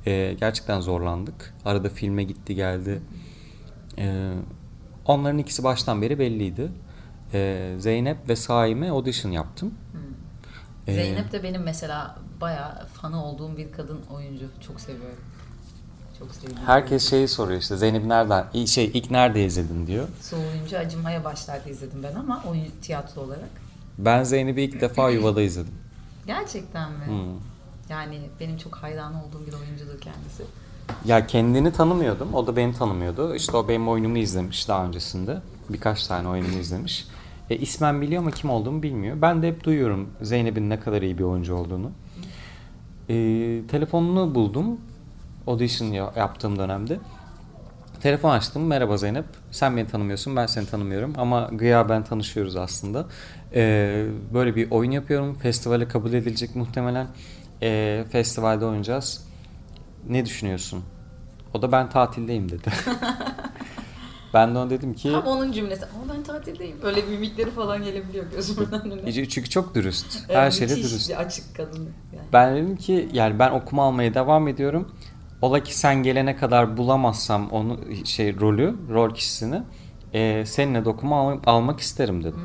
E, 0.06 0.36
gerçekten 0.40 0.80
zorlandık. 0.80 1.54
Arada 1.64 1.88
filme 1.88 2.24
gitti 2.24 2.54
geldi. 2.54 3.02
E, 3.98 4.32
onların 5.06 5.38
ikisi 5.38 5.64
baştan 5.64 6.02
beri 6.02 6.18
belliydi. 6.18 6.68
E, 7.34 7.74
Zeynep 7.78 8.28
ve 8.28 8.36
Saime 8.36 8.90
audition 8.90 9.32
yaptım. 9.32 9.74
E, 10.86 10.94
Zeynep 10.94 11.32
de 11.32 11.42
benim 11.42 11.62
mesela 11.62 12.18
bayağı 12.40 12.86
fanı 12.86 13.24
olduğum 13.24 13.56
bir 13.56 13.72
kadın 13.72 14.00
oyuncu. 14.10 14.44
Çok 14.66 14.80
seviyorum. 14.80 15.18
Çok. 16.22 16.66
Herkes 16.66 17.10
şeyi 17.10 17.28
soruyor 17.28 17.60
işte 17.60 17.76
Zeynep 17.76 18.04
nereden 18.04 18.64
şey 18.64 18.90
ilk 18.94 19.10
nerede 19.10 19.44
izledin 19.44 19.86
diyor. 19.86 20.08
Soğuyunca 20.20 20.78
acımaya 20.78 21.24
başlarda 21.24 21.70
izledim 21.70 22.02
ben 22.02 22.14
ama 22.14 22.42
oyun 22.50 22.66
tiyatro 22.82 23.20
olarak. 23.20 23.50
Ben 23.98 24.22
Zeynep'i 24.22 24.62
ilk 24.62 24.80
defa 24.80 25.10
Yuva'da 25.10 25.42
izledim. 25.42 25.74
Gerçekten 26.26 26.92
mi? 26.92 27.06
Hmm. 27.06 27.38
Yani 27.90 28.20
benim 28.40 28.56
çok 28.58 28.74
hayran 28.76 29.14
olduğum 29.14 29.46
bir 29.46 29.52
oyuncudur 29.52 30.00
kendisi. 30.00 30.44
Ya 31.04 31.26
kendini 31.26 31.72
tanımıyordum. 31.72 32.34
O 32.34 32.46
da 32.46 32.56
beni 32.56 32.74
tanımıyordu. 32.74 33.34
İşte 33.34 33.56
o 33.56 33.68
benim 33.68 33.88
oyunumu 33.88 34.18
izlemiş 34.18 34.68
daha 34.68 34.86
öncesinde. 34.86 35.38
Birkaç 35.68 36.06
tane 36.06 36.28
oyunumu 36.28 36.58
izlemiş. 36.58 37.06
E, 37.50 37.56
ismen 37.56 38.00
biliyor 38.00 38.22
ama 38.22 38.30
kim 38.30 38.50
olduğumu 38.50 38.82
bilmiyor. 38.82 39.22
Ben 39.22 39.42
de 39.42 39.48
hep 39.48 39.64
duyuyorum 39.64 40.08
Zeynep'in 40.22 40.70
ne 40.70 40.80
kadar 40.80 41.02
iyi 41.02 41.18
bir 41.18 41.24
oyuncu 41.24 41.54
olduğunu. 41.54 41.90
E, 43.08 43.14
telefonunu 43.68 44.34
buldum. 44.34 44.78
Audition 45.46 45.86
ya- 45.92 46.12
yaptığım 46.16 46.58
dönemde. 46.58 46.98
Telefon 48.02 48.30
açtım. 48.30 48.66
Merhaba 48.66 48.96
Zeynep. 48.96 49.24
Sen 49.50 49.76
beni 49.76 49.86
tanımıyorsun, 49.88 50.36
ben 50.36 50.46
seni 50.46 50.66
tanımıyorum. 50.66 51.12
Ama 51.18 51.48
gıyaben 51.52 52.04
tanışıyoruz 52.04 52.56
aslında. 52.56 53.06
E, 53.54 54.04
böyle 54.34 54.56
bir 54.56 54.70
oyun 54.70 54.90
yapıyorum. 54.90 55.34
Festivale 55.34 55.88
kabul 55.88 56.12
edilecek 56.12 56.56
muhtemelen. 56.56 57.06
E, 57.62 58.04
festivalde 58.12 58.64
oynayacağız. 58.66 59.26
Ne 60.08 60.26
düşünüyorsun? 60.26 60.84
O 61.54 61.62
da 61.62 61.72
ben 61.72 61.90
tatildeyim 61.90 62.48
dedi. 62.48 62.70
ben 64.34 64.54
de 64.54 64.58
ona 64.58 64.70
dedim 64.70 64.94
ki 64.94 65.12
Tam 65.12 65.26
onun 65.26 65.52
cümlesi. 65.52 65.84
Ama 65.84 66.14
ben 66.14 66.22
tatildeyim. 66.22 66.76
Böyle 66.82 67.02
mimikleri 67.02 67.50
falan 67.50 67.84
gelebiliyor 67.84 68.24
gözümün 68.30 68.68
önüne. 68.72 69.12
çünkü 69.28 69.50
çok 69.50 69.74
dürüst. 69.74 70.18
Evet, 70.28 70.36
Her 70.36 70.50
şeyde 70.50 70.74
müthiş 70.74 70.90
dürüst. 70.90 71.10
açık 71.16 71.56
kadın. 71.56 71.88
Yani. 72.12 72.26
Ben 72.32 72.56
dedim 72.56 72.76
ki 72.76 73.08
yani 73.12 73.38
ben 73.38 73.50
okuma 73.50 73.84
almaya 73.84 74.14
devam 74.14 74.48
ediyorum. 74.48 74.92
Ola 75.42 75.62
ki 75.62 75.78
sen 75.78 76.02
gelene 76.02 76.36
kadar 76.36 76.76
bulamazsam 76.76 77.48
onu 77.50 77.78
şey 78.04 78.40
rolü, 78.40 78.74
rol 78.90 79.14
kişisini 79.14 79.62
e, 80.12 80.46
seninle 80.46 80.84
de 80.84 80.88
okuma 80.88 81.16
al- 81.20 81.40
almak 81.46 81.80
isterim 81.80 82.24
dedim. 82.24 82.40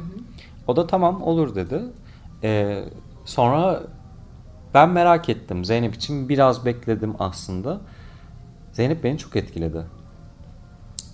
O 0.68 0.76
da 0.76 0.88
tamam 0.88 1.22
olur 1.22 1.56
dedi. 1.56 1.82
E, 2.44 2.84
sonra 3.26 3.84
ben 4.74 4.90
merak 4.90 5.30
ettim. 5.30 5.66
Zeynep 5.66 5.96
için 5.96 6.30
biraz 6.30 6.66
bekledim 6.66 7.14
aslında. 7.20 7.82
Zeynep 8.72 9.04
beni 9.04 9.18
çok 9.18 9.36
etkiledi. 9.36 9.82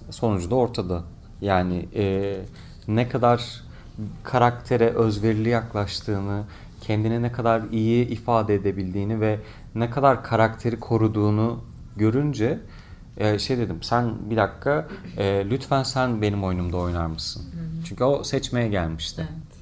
Sonucu 0.10 0.52
da 0.52 0.56
ortada. 0.56 1.04
Yani 1.42 1.90
e, 1.96 2.36
ne 2.88 3.10
kadar 3.10 3.64
karaktere 4.24 4.90
özverili 4.90 5.50
yaklaştığını, 5.50 6.44
kendini 6.82 7.22
ne 7.22 7.32
kadar 7.32 7.62
iyi 7.72 8.08
ifade 8.08 8.56
edebildiğini 8.56 9.22
ve 9.22 9.40
ne 9.76 9.90
kadar 9.90 10.24
karakteri 10.24 10.80
koruduğunu 10.80 11.73
görünce 11.98 12.60
e, 13.18 13.40
şey 13.40 13.58
dedim 13.58 13.78
sen 13.82 14.30
bir 14.30 14.38
dakika 14.38 14.88
e, 15.18 15.46
lütfen 15.50 15.84
sen 15.84 16.22
benim 16.22 16.44
oyunumda 16.44 16.78
oynar 16.78 17.06
mısın? 17.06 17.44
Çünkü 17.86 18.04
o 18.04 18.24
seçmeye 18.24 18.68
gelmişti. 18.68 19.28
Evet. 19.32 19.54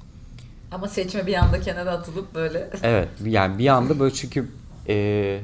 Ama 0.72 0.88
seçme 0.88 1.26
bir 1.26 1.34
anda 1.34 1.60
kenara 1.60 1.90
atılıp 1.90 2.34
böyle. 2.34 2.70
Evet 2.82 3.08
yani 3.24 3.58
bir 3.58 3.68
anda 3.68 3.98
böyle 3.98 4.14
çünkü 4.14 4.48
e, 4.88 5.40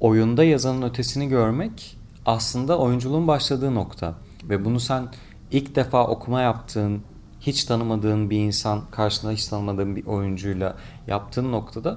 oyunda 0.00 0.44
yazanın 0.44 0.82
ötesini 0.82 1.28
görmek 1.28 1.96
aslında 2.26 2.78
oyunculuğun 2.78 3.28
başladığı 3.28 3.74
nokta. 3.74 4.14
Ve 4.44 4.64
bunu 4.64 4.80
sen 4.80 5.08
ilk 5.50 5.76
defa 5.76 6.06
okuma 6.06 6.40
yaptığın, 6.40 7.02
hiç 7.40 7.64
tanımadığın 7.64 8.30
bir 8.30 8.38
insan 8.38 8.82
karşında 8.90 9.32
hiç 9.32 9.46
tanımadığın 9.46 9.96
bir 9.96 10.06
oyuncuyla 10.06 10.76
yaptığın 11.06 11.52
noktada 11.52 11.96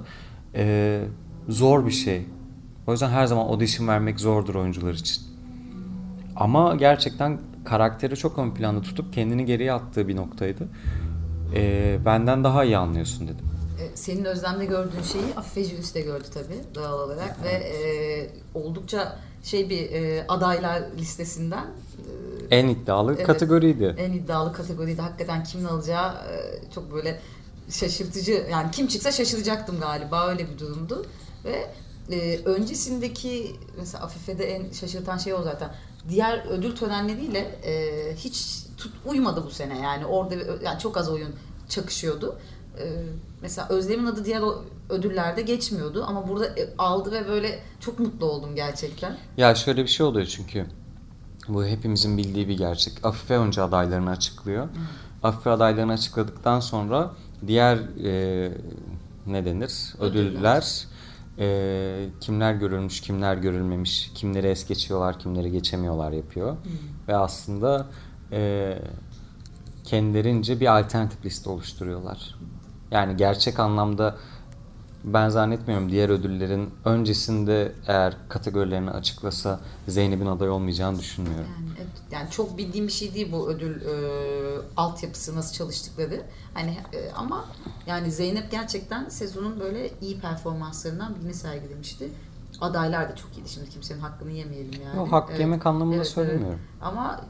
e, 0.54 1.00
zor 1.48 1.86
bir 1.86 1.90
şey. 1.90 2.26
O 2.88 2.92
yüzden 2.92 3.10
her 3.10 3.26
zaman 3.26 3.46
audition 3.46 3.88
vermek 3.88 4.20
zordur 4.20 4.54
oyuncular 4.54 4.92
için. 4.94 5.22
Ama 6.36 6.74
gerçekten 6.76 7.40
karakteri 7.64 8.16
çok 8.16 8.38
ön 8.38 8.50
planda 8.54 8.82
tutup 8.82 9.12
kendini 9.12 9.44
geriye 9.44 9.72
attığı 9.72 10.08
bir 10.08 10.16
noktaydı. 10.16 10.68
E, 11.54 11.98
benden 12.04 12.44
daha 12.44 12.64
iyi 12.64 12.76
anlıyorsun 12.76 13.28
dedim. 13.28 13.46
E, 13.82 13.96
Senin 13.96 14.24
Özlem'de 14.24 14.64
gördüğün 14.64 15.02
şeyi 15.02 15.24
Afife 15.36 15.64
Jülis 15.64 15.94
de 15.94 16.00
gördü 16.00 16.24
tabii 16.34 16.74
doğal 16.74 17.00
olarak 17.00 17.44
ve 17.44 17.50
e, 17.50 17.78
oldukça 18.54 19.18
şey 19.42 19.70
bir 19.70 19.92
e, 19.92 20.24
adaylar 20.28 20.82
listesinden 20.98 21.64
e, 22.50 22.56
En 22.56 22.68
iddialı 22.68 23.14
Evet. 23.14 23.26
kategoriydi. 23.26 23.94
en 23.98 24.12
iddialı 24.12 24.52
kategoride 24.52 25.02
hakikaten 25.02 25.44
kimin 25.44 25.64
alacağı 25.64 26.12
e, 26.12 26.60
çok 26.74 26.92
böyle 26.94 27.20
şaşırtıcı 27.70 28.46
yani 28.50 28.70
kim 28.70 28.86
çıksa 28.86 29.12
şaşıracaktım 29.12 29.80
galiba 29.80 30.28
öyle 30.28 30.50
bir 30.50 30.58
durumdu 30.58 31.06
ve 31.44 31.66
e, 32.10 32.38
öncesindeki 32.44 33.56
mesela 33.78 34.04
Afife'de 34.04 34.54
en 34.54 34.72
şaşırtan 34.72 35.18
şey 35.18 35.34
o 35.34 35.42
zaten 35.42 35.70
diğer 36.08 36.46
ödül 36.50 36.76
törenleriyle 36.76 37.38
e, 37.38 38.16
hiç 38.16 38.64
tut, 38.76 38.92
uymadı 39.06 39.44
bu 39.46 39.50
sene 39.50 39.78
yani 39.78 40.06
orada 40.06 40.34
yani 40.64 40.78
çok 40.78 40.96
az 40.96 41.08
oyun 41.08 41.34
çakışıyordu. 41.68 42.38
E, 42.78 42.84
mesela 43.42 43.68
Özlem'in 43.68 44.06
adı 44.06 44.24
diğer 44.24 44.40
o 44.40 44.64
ödüllerde 44.88 45.42
geçmiyordu 45.42 46.04
ama 46.08 46.28
burada 46.28 46.46
e, 46.46 46.68
aldı 46.78 47.12
ve 47.12 47.28
böyle 47.28 47.58
çok 47.80 47.98
mutlu 47.98 48.26
oldum 48.26 48.54
gerçekten. 48.54 49.16
Ya 49.36 49.54
şöyle 49.54 49.82
bir 49.82 49.88
şey 49.88 50.06
oluyor 50.06 50.26
çünkü. 50.26 50.66
Bu 51.48 51.64
hepimizin 51.64 52.18
bildiği 52.18 52.48
bir 52.48 52.58
gerçek. 52.58 53.04
Afife 53.04 53.36
önce 53.36 53.62
adaylarını 53.62 54.10
açıklıyor. 54.10 54.68
Afife 55.22 55.50
adaylarını 55.50 55.92
açıkladıktan 55.92 56.60
sonra 56.60 57.10
diğer 57.46 57.76
e, 58.04 58.52
ne 59.26 59.44
denir? 59.44 59.94
Ödüller 60.00 60.86
e, 61.38 62.08
kimler 62.20 62.54
görülmüş, 62.54 63.00
kimler 63.00 63.36
görülmemiş, 63.36 64.12
kimleri 64.14 64.46
es 64.46 64.68
geçiyorlar, 64.68 65.18
kimleri 65.18 65.52
geçemiyorlar 65.52 66.12
yapıyor. 66.12 66.56
Ve 67.08 67.16
aslında 67.16 67.86
e, 68.32 68.74
kendilerince 69.84 70.60
bir 70.60 70.78
alternatif 70.78 71.24
liste 71.24 71.50
oluşturuyorlar. 71.50 72.34
Yani 72.90 73.16
gerçek 73.16 73.58
anlamda 73.58 74.16
ben 75.12 75.28
zannetmiyorum 75.28 75.90
diğer 75.90 76.08
ödüllerin 76.08 76.70
öncesinde 76.84 77.72
eğer 77.86 78.16
kategorilerini 78.28 78.90
açıklasa 78.90 79.60
Zeynep'in 79.88 80.26
aday 80.26 80.50
olmayacağını 80.50 80.98
düşünmüyorum. 80.98 81.46
Yani, 81.58 81.70
evet, 81.78 82.02
yani 82.10 82.30
çok 82.30 82.58
bildiğim 82.58 82.86
bir 82.86 82.92
şey 82.92 83.14
değil 83.14 83.32
bu 83.32 83.48
ödül 83.48 83.82
e, 83.82 83.92
altyapısı 84.76 85.36
nasıl 85.36 85.54
çalıştıkları. 85.54 86.22
Hani 86.54 86.70
e, 86.70 87.12
ama 87.12 87.44
yani 87.86 88.12
Zeynep 88.12 88.50
gerçekten 88.50 89.08
sezonun 89.08 89.60
böyle 89.60 89.90
iyi 90.00 90.20
performanslarından 90.20 91.14
birini 91.14 91.34
sergilemişti. 91.34 92.08
Adaylar 92.60 93.08
da 93.08 93.16
çok 93.16 93.38
iyiydi. 93.38 93.48
Şimdi 93.48 93.70
kimsenin 93.70 94.00
hakkını 94.00 94.30
yemeyelim 94.30 94.82
yani. 94.84 94.96
Yok, 94.96 95.12
hak 95.12 95.40
yemek 95.40 95.66
anlamında 95.66 95.96
evet. 95.96 96.06
söylemiyorum. 96.06 96.60
Ama 96.80 97.20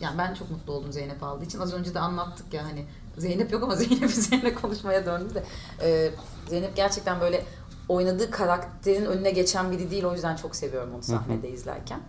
yani 0.00 0.18
ben 0.18 0.34
çok 0.34 0.50
mutlu 0.50 0.72
oldum 0.72 0.92
Zeynep 0.92 1.22
aldığı 1.22 1.44
için. 1.44 1.58
Az 1.58 1.74
önce 1.74 1.94
de 1.94 2.00
anlattık 2.00 2.54
ya 2.54 2.64
hani 2.64 2.86
Zeynep 3.18 3.52
yok 3.52 3.62
ama 3.62 3.76
Zeynep 3.76 4.10
üzerine 4.10 4.54
konuşmaya 4.54 5.06
döndü 5.06 5.34
de. 5.34 5.42
E, 5.82 6.10
Zeynep 6.48 6.76
gerçekten 6.76 7.20
böyle 7.20 7.44
oynadığı 7.88 8.30
karakterin 8.30 9.04
önüne 9.04 9.30
geçen 9.30 9.70
biri 9.70 9.90
değil. 9.90 10.04
O 10.04 10.12
yüzden 10.12 10.36
çok 10.36 10.56
seviyorum 10.56 10.94
onu 10.94 11.02
sahnede 11.02 11.48
izlerken. 11.50 12.00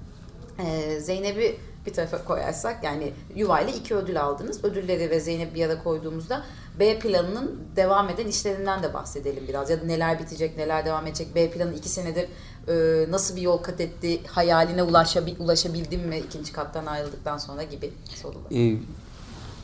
Ee, 0.60 1.00
Zeynep'i 1.00 1.60
bir 1.86 1.94
tarafa 1.94 2.24
koyarsak 2.24 2.84
yani 2.84 3.14
Yuva 3.36 3.60
ile 3.60 3.74
iki 3.74 3.96
ödül 3.96 4.22
aldınız. 4.22 4.64
Ödülleri 4.66 5.10
ve 5.10 5.20
Zeynep 5.20 5.56
bir 5.56 5.60
yana 5.60 5.84
koyduğumuzda 5.84 6.46
B 6.80 7.00
planının 7.00 7.60
devam 7.76 8.10
eden 8.10 8.28
işlerinden 8.28 8.84
de 8.84 8.94
bahsedelim 8.94 9.48
biraz. 9.48 9.70
Ya 9.70 9.82
da 9.82 9.86
neler 9.86 10.20
bitecek, 10.20 10.58
neler 10.58 10.86
devam 10.86 11.08
edecek. 11.08 11.36
B 11.36 11.52
planı 11.52 11.74
iki 11.74 11.90
senedir 11.90 12.30
e, 12.68 13.06
nasıl 13.12 13.36
bir 13.36 13.42
yol 13.42 13.58
kat 13.58 13.82
etti, 13.82 14.22
hayaline 14.28 14.84
ulaşabil, 14.84 15.40
ulaşabildin 15.40 16.08
mi 16.08 16.18
ikinci 16.18 16.54
kattan 16.54 16.86
ayrıldıktan 16.86 17.38
sonra 17.38 17.64
gibi 17.64 17.94
sorular. 18.16 18.52
Ee, 18.52 18.78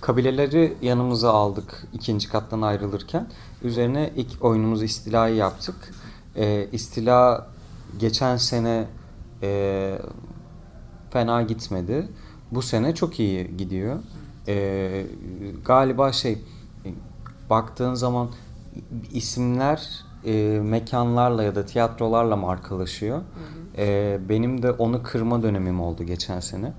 kabileleri 0.05 0.73
yanımıza 0.81 1.33
aldık 1.33 1.87
ikinci 1.93 2.29
kattan 2.29 2.61
ayrılırken. 2.61 3.27
Üzerine 3.63 4.11
ilk 4.15 4.43
oyunumuzu 4.43 4.83
istilayı 4.83 5.35
yaptık. 5.35 5.75
Ee, 6.35 6.67
istila 6.71 7.47
geçen 7.99 8.37
sene 8.37 8.85
e, 9.43 9.97
fena 11.09 11.41
gitmedi. 11.41 12.07
Bu 12.51 12.61
sene 12.61 12.95
çok 12.95 13.19
iyi 13.19 13.57
gidiyor. 13.57 13.99
Ee, 14.47 15.05
galiba 15.65 16.11
şey 16.11 16.37
baktığın 17.49 17.93
zaman 17.93 18.29
isimler 19.11 20.03
e, 20.25 20.59
mekanlarla 20.63 21.43
ya 21.43 21.55
da 21.55 21.65
tiyatrolarla 21.65 22.35
markalaşıyor. 22.35 23.21
Ee, 23.77 24.19
benim 24.29 24.63
de 24.63 24.71
onu 24.71 25.03
kırma 25.03 25.43
dönemim 25.43 25.81
oldu 25.81 26.03
geçen 26.03 26.39
sene. 26.39 26.73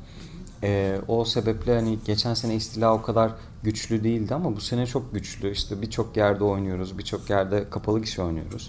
Ee, 0.66 1.00
o 1.08 1.24
sebeple 1.24 1.74
hani 1.74 1.98
geçen 2.04 2.34
sene 2.34 2.54
istila 2.54 2.94
o 2.94 3.02
kadar 3.02 3.32
güçlü 3.62 4.04
değildi 4.04 4.34
ama 4.34 4.56
bu 4.56 4.60
sene 4.60 4.86
çok 4.86 5.14
güçlü. 5.14 5.50
İşte 5.50 5.82
birçok 5.82 6.16
yerde 6.16 6.44
oynuyoruz, 6.44 6.98
birçok 6.98 7.30
yerde 7.30 7.70
kapalı 7.70 8.02
kişi 8.02 8.22
oynuyoruz. 8.22 8.66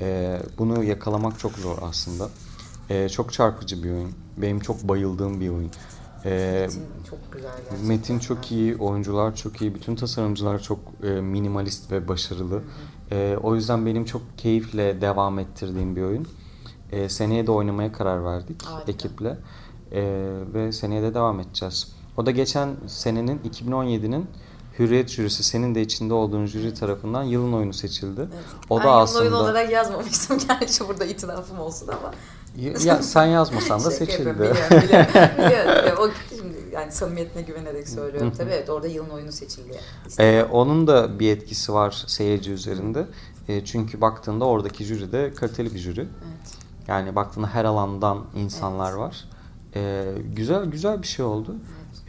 Ee, 0.00 0.40
bunu 0.58 0.84
yakalamak 0.84 1.38
çok 1.38 1.52
zor 1.52 1.78
aslında. 1.82 2.28
Ee, 2.90 3.08
çok 3.08 3.32
çarpıcı 3.32 3.82
bir 3.82 3.90
oyun. 3.90 4.12
Benim 4.36 4.60
çok 4.60 4.82
bayıldığım 4.82 5.40
bir 5.40 5.48
oyun. 5.48 5.70
Ee, 6.24 6.60
Metin 6.60 6.82
çok 7.10 7.32
güzel 7.32 7.50
gerçekten. 7.56 7.86
Metin 7.86 8.18
çok 8.18 8.52
iyi, 8.52 8.76
oyuncular 8.76 9.36
çok 9.36 9.62
iyi, 9.62 9.74
bütün 9.74 9.96
tasarımcılar 9.96 10.58
çok 10.58 10.78
e, 11.02 11.08
minimalist 11.08 11.92
ve 11.92 12.08
başarılı. 12.08 12.62
E, 13.12 13.36
o 13.42 13.54
yüzden 13.54 13.86
benim 13.86 14.04
çok 14.04 14.22
keyifle 14.36 15.00
devam 15.00 15.38
ettirdiğim 15.38 15.96
bir 15.96 16.02
oyun. 16.02 16.26
E, 16.92 17.08
seneye 17.08 17.46
de 17.46 17.50
oynamaya 17.50 17.92
karar 17.92 18.24
verdik 18.24 18.62
Harika. 18.62 18.92
ekiple. 18.92 19.36
E, 19.94 20.02
ve 20.54 20.72
seneye 20.72 21.02
de 21.02 21.14
devam 21.14 21.40
edeceğiz. 21.40 21.88
O 22.16 22.26
da 22.26 22.30
geçen 22.30 22.76
senenin 22.86 23.38
2017'nin 23.38 24.26
Hürriyet 24.78 25.08
jürisi 25.08 25.44
senin 25.44 25.74
de 25.74 25.82
içinde 25.82 26.14
olduğun 26.14 26.46
jüri 26.46 26.74
tarafından 26.74 27.22
yılın 27.22 27.52
oyunu 27.52 27.72
seçildi. 27.72 28.20
Evet. 28.20 28.44
O 28.70 28.78
ben 28.78 28.84
da 28.84 28.88
yılın 28.88 29.02
aslında 29.02 29.22
oyunu 29.22 29.36
olarak 29.36 29.70
yazmamıştım. 29.70 30.38
Gerçi 30.48 30.88
burada 30.88 31.04
itirafım 31.04 31.60
olsun 31.60 31.88
ama. 31.88 32.14
ya 32.84 33.02
sen 33.02 33.26
yazmasan 33.26 33.84
da 33.84 33.90
seçildi. 33.90 34.34
Biliyorum, 34.34 34.56
biliyorum. 34.70 35.06
biliyorum. 35.38 35.98
O 36.00 36.08
şimdi 36.36 36.56
yani 36.72 36.92
samimiyetine 36.92 37.42
güvenerek 37.42 37.88
söylüyorum. 37.88 38.32
Tabii 38.38 38.50
evet 38.50 38.70
orada 38.70 38.86
yılın 38.86 39.10
oyunu 39.10 39.32
seçildi. 39.32 39.80
Ee, 40.18 40.44
onun 40.52 40.86
da 40.86 41.18
bir 41.18 41.36
etkisi 41.36 41.72
var 41.72 42.04
seyirci 42.06 42.52
üzerinde. 42.52 43.06
Ee, 43.48 43.64
çünkü 43.64 44.00
baktığında 44.00 44.44
oradaki 44.44 44.84
jüri 44.84 45.12
de 45.12 45.32
kaliteli 45.34 45.74
bir 45.74 45.78
jüri. 45.78 46.00
Evet. 46.00 46.54
Yani 46.88 47.16
baktığında 47.16 47.46
her 47.46 47.64
alandan 47.64 48.24
insanlar 48.36 48.90
Evet. 48.90 49.00
var. 49.00 49.24
Ee, 49.76 50.14
güzel 50.36 50.64
güzel 50.64 51.02
bir 51.02 51.06
şey 51.06 51.24
oldu. 51.24 51.56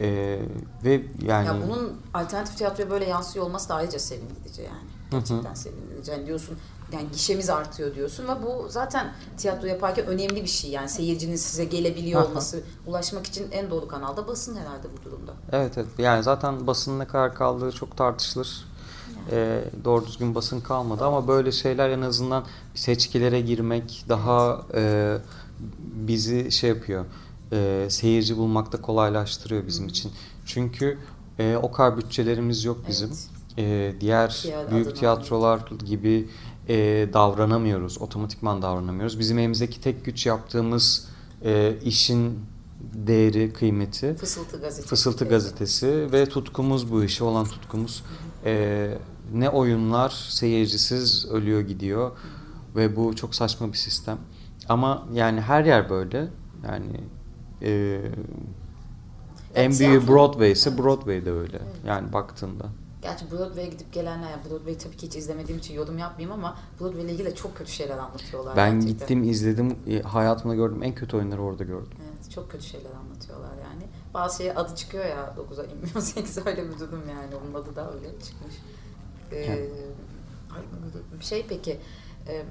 Ee, 0.00 0.38
ve 0.84 1.02
yani 1.22 1.46
Ya 1.46 1.56
bunun 1.66 1.92
alternatif 2.14 2.56
tiyatroya 2.56 2.90
böyle 2.90 3.04
yansıyor 3.04 3.44
olması 3.44 3.68
da 3.68 3.74
ayrıca 3.74 3.98
sevindirici 3.98 4.62
yani. 4.62 4.86
Gerçekten 5.10 5.54
sevindirici. 5.54 6.10
Yani 6.10 6.26
diyorsun 6.26 6.58
yani 6.92 7.06
gişemiz 7.12 7.50
artıyor 7.50 7.94
diyorsun 7.94 8.24
ve 8.28 8.42
bu 8.42 8.66
zaten 8.70 9.12
tiyatro 9.36 9.66
yaparken 9.66 10.06
önemli 10.06 10.42
bir 10.42 10.48
şey. 10.48 10.70
Yani 10.70 10.88
seyircinin 10.88 11.36
size 11.36 11.64
gelebiliyor 11.64 12.22
olması, 12.22 12.62
ulaşmak 12.86 13.26
için 13.26 13.46
en 13.50 13.70
doğru 13.70 13.88
kanalda 13.88 14.26
basın 14.28 14.56
herhalde 14.56 14.86
bu 15.00 15.04
durumda. 15.04 15.32
evet 15.52 15.78
evet 15.78 15.88
yani 15.98 16.22
zaten 16.22 16.66
basının 16.66 16.98
ne 16.98 17.04
kadar 17.04 17.34
kaldığı 17.34 17.72
çok 17.72 17.96
tartışılır. 17.96 18.64
Ee, 19.30 19.64
doğru 19.84 20.06
düzgün 20.06 20.34
basın 20.34 20.60
kalmadı 20.60 21.04
ama 21.04 21.28
böyle 21.28 21.52
şeyler 21.52 21.90
en 21.90 22.00
azından 22.02 22.44
seçkilere 22.74 23.40
girmek 23.40 24.04
daha 24.08 24.62
e, 24.74 25.16
bizi 25.78 26.52
şey 26.52 26.70
yapıyor. 26.70 27.04
E, 27.52 27.86
seyirci 27.90 28.36
bulmakta 28.36 28.80
kolaylaştırıyor 28.80 29.66
bizim 29.66 29.88
için. 29.88 30.12
Çünkü 30.46 30.98
e, 31.38 31.56
o 31.62 31.72
kadar 31.72 31.96
bütçelerimiz 31.98 32.64
yok 32.64 32.78
bizim. 32.88 33.08
Evet. 33.08 33.94
E, 33.96 34.00
diğer 34.00 34.40
Diğer 34.44 34.70
büyük 34.70 34.86
adına. 34.86 34.98
tiyatrolar 34.98 35.60
gibi 35.86 36.28
e, 36.68 36.74
davranamıyoruz. 37.12 37.98
Otomatikman 38.02 38.62
davranamıyoruz. 38.62 39.18
Bizim 39.18 39.38
elimizdeki 39.38 39.80
tek 39.80 40.04
güç 40.04 40.26
yaptığımız 40.26 41.08
e, 41.44 41.74
işin 41.84 42.38
değeri, 42.94 43.52
kıymeti 43.52 44.14
Fısıltı 44.16 44.60
gazetesi. 44.60 44.88
Fısıltı 44.88 45.24
gazetesi 45.24 46.12
ve 46.12 46.26
tutkumuz 46.26 46.92
bu 46.92 47.04
işe 47.04 47.24
olan 47.24 47.44
tutkumuz. 47.44 48.02
Ee, 48.44 48.98
ne 49.34 49.50
oyunlar 49.50 50.10
seyircisiz 50.28 51.26
ölüyor 51.30 51.60
gidiyor 51.60 52.10
ve 52.76 52.96
bu 52.96 53.16
çok 53.16 53.34
saçma 53.34 53.68
bir 53.72 53.76
sistem. 53.76 54.18
Ama 54.68 55.06
yani 55.14 55.40
her 55.40 55.64
yer 55.64 55.90
böyle. 55.90 56.28
Yani 56.68 57.00
e, 57.62 58.00
en 59.54 59.70
tiyatro- 59.70 59.78
büyüğü 59.78 60.08
Broadway 60.08 60.52
ise 60.52 60.70
Evet. 60.70 60.78
Broadway 60.82 61.24
de 61.24 61.30
öyle. 61.32 61.60
Yani 61.86 62.12
baktığında. 62.12 62.66
Gerçi 63.02 63.30
Broadway'e 63.30 63.66
gidip 63.66 63.92
gelenler, 63.92 64.30
yani 64.30 64.42
Broadway'i 64.50 64.78
tabii 64.78 64.96
ki 64.96 65.06
hiç 65.06 65.16
izlemediğim 65.16 65.58
için 65.58 65.74
yorum 65.74 65.98
yapmayayım 65.98 66.38
ama 66.44 66.58
Broadway 66.80 67.04
ile 67.04 67.12
ilgili 67.12 67.26
de 67.30 67.34
çok 67.34 67.56
kötü 67.56 67.72
şeyler 67.72 67.98
anlatıyorlar. 67.98 68.56
Ben 68.56 68.72
gerçekten. 68.80 68.98
gittim 68.98 69.30
izledim 69.30 69.76
e, 69.86 70.02
hayatımda 70.02 70.54
gördüğüm 70.54 70.82
en 70.82 70.94
kötü 70.94 71.16
oyunları 71.16 71.42
orada 71.42 71.64
gördüm. 71.64 71.98
Evet, 72.04 72.30
çok 72.30 72.50
kötü 72.50 72.64
şeyler 72.64 72.90
anlatıyorlar 72.90 73.50
yani. 73.64 73.82
Bazı 74.14 74.36
şeye 74.36 74.54
adı 74.54 74.74
çıkıyor 74.74 75.04
ya 75.04 75.34
9'a 75.36 75.64
inmiyor 75.64 75.94
8'e 75.94 76.50
öyle 76.50 76.68
bir 76.70 76.78
durum 76.78 77.02
yani. 77.10 77.34
Onun 77.36 77.62
adı 77.62 77.76
da 77.76 77.92
öyle 77.94 78.08
çıkmış. 78.08 78.54
Ee, 79.32 79.36
Evet. 79.36 79.72
ay, 80.56 81.22
şey 81.22 81.46
peki 81.48 81.78
e, 82.28 82.42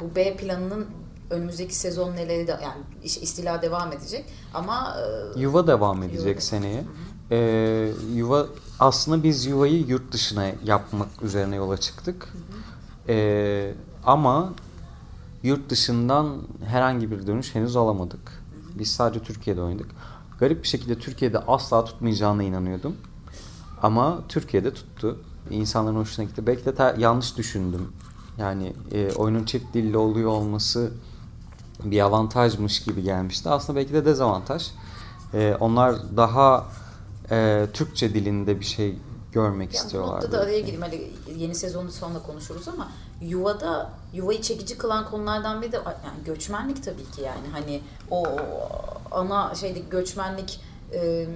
bu 0.00 0.16
B 0.16 0.36
planının 0.36 0.86
önümüzdeki 1.30 1.74
sezon 1.74 2.16
neleri 2.16 2.46
de 2.46 2.50
yani 2.50 2.82
istila 3.04 3.62
devam 3.62 3.92
edecek 3.92 4.24
ama 4.54 4.96
e, 5.36 5.40
Yuva 5.40 5.66
devam 5.66 6.02
edecek 6.02 6.34
Yuva. 6.34 6.40
seneye. 6.40 6.78
Hı 6.80 6.80
hı. 6.80 7.14
Ee, 7.30 7.92
yuva 8.14 8.46
aslında 8.78 9.22
biz 9.22 9.46
yuvayı 9.46 9.86
yurt 9.86 10.12
dışına 10.12 10.44
yapmak 10.64 11.08
üzerine 11.22 11.56
yola 11.56 11.76
çıktık. 11.76 12.32
Ee, 13.08 13.74
ama 14.04 14.52
yurt 15.42 15.70
dışından 15.70 16.36
herhangi 16.64 17.10
bir 17.10 17.26
dönüş 17.26 17.54
henüz 17.54 17.76
alamadık. 17.76 18.42
Biz 18.78 18.90
sadece 18.90 19.24
Türkiye'de 19.24 19.62
oynadık. 19.62 19.86
Garip 20.40 20.62
bir 20.62 20.68
şekilde 20.68 20.98
Türkiye'de 20.98 21.38
asla 21.38 21.84
tutmayacağına 21.84 22.42
inanıyordum. 22.42 22.96
Ama 23.82 24.22
Türkiye'de 24.28 24.74
tuttu. 24.74 25.18
İnsanların 25.50 25.96
hoşuna 25.96 26.24
gitti. 26.24 26.46
Belki 26.46 26.64
de 26.64 26.94
yanlış 26.98 27.36
düşündüm. 27.36 27.92
Yani 28.38 28.72
e, 28.92 29.12
oyunun 29.12 29.44
çift 29.44 29.74
dilli 29.74 29.96
oluyor 29.96 30.30
olması 30.30 30.92
bir 31.84 32.00
avantajmış 32.00 32.82
gibi 32.82 33.02
gelmişti. 33.02 33.48
Aslında 33.50 33.78
belki 33.78 33.92
de 33.92 34.04
dezavantaj. 34.04 34.70
Ee, 35.34 35.56
onlar 35.60 36.16
daha 36.16 36.64
e, 37.30 37.66
Türkçe 37.72 38.14
dilinde 38.14 38.60
bir 38.60 38.64
şey 38.64 38.98
görmek 39.32 39.74
Yani 39.74 39.82
bu 39.82 39.84
istiyorlardı. 39.86 40.24
noktada 40.24 40.42
araya 40.42 40.60
gireyim. 40.60 40.82
Hani 40.82 41.10
yeni 41.36 41.54
sezonu 41.54 41.92
sonra 41.92 42.18
konuşuruz 42.26 42.68
ama 42.68 42.88
yuvada 43.20 43.90
yuvayı 44.12 44.40
çekici 44.42 44.78
kılan 44.78 45.10
konulardan 45.10 45.62
biri 45.62 45.72
de 45.72 45.76
yani 45.76 46.24
göçmenlik 46.24 46.84
tabii 46.84 47.10
ki 47.10 47.22
yani 47.22 47.48
hani 47.52 47.80
o 48.10 48.24
ana 49.10 49.54
şeydeki 49.54 49.88
göçmenlik 49.88 50.60
e, 50.94 51.26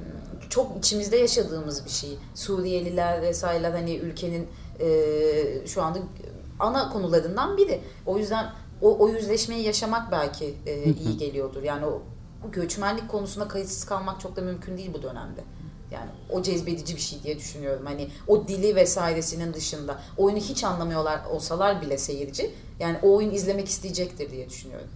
çok 0.51 0.79
içimizde 0.79 1.17
yaşadığımız 1.17 1.85
bir 1.85 1.91
şey. 1.91 2.19
Suriyeliler 2.35 3.23
vesaireler 3.23 3.71
hani 3.71 3.97
ülkenin 3.97 4.49
e, 4.81 5.67
şu 5.67 5.83
anda 5.83 5.99
ana 6.61 6.89
konularından 6.93 7.57
biri. 7.57 7.81
O 8.07 8.19
yüzden 8.19 8.47
o, 8.83 8.99
o 8.99 9.09
yüzleşmeyi 9.09 9.65
yaşamak 9.67 10.13
belki 10.13 10.55
e, 10.67 10.85
iyi 10.85 11.17
geliyordur. 11.19 11.63
Yani 11.63 11.87
o, 11.87 12.03
göçmenlik 12.53 13.09
konusunda 13.09 13.49
kayıtsız 13.49 13.85
kalmak 13.85 14.21
çok 14.21 14.37
da 14.37 14.41
mümkün 14.41 14.79
değil 14.79 14.91
bu 14.95 15.03
dönemde. 15.03 15.41
Yani 15.91 16.11
o 16.31 16.43
cezbedici 16.43 16.97
bir 16.97 17.01
şey 17.01 17.23
diye 17.23 17.39
düşünüyorum. 17.39 17.87
Hani 17.87 18.09
o 18.27 18.49
dili 18.49 18.77
vesairesinin 18.77 19.55
dışında 19.55 19.99
oyunu 20.17 20.39
hiç 20.39 20.65
anlamıyorlar 20.65 21.21
olsalar 21.31 21.83
bile 21.83 21.99
seyirci 21.99 22.51
yani 22.81 22.97
o 23.03 23.17
oyun 23.17 23.31
izlemek 23.31 23.69
isteyecektir 23.69 24.31
diye 24.31 24.49
düşünüyorum. 24.49 24.89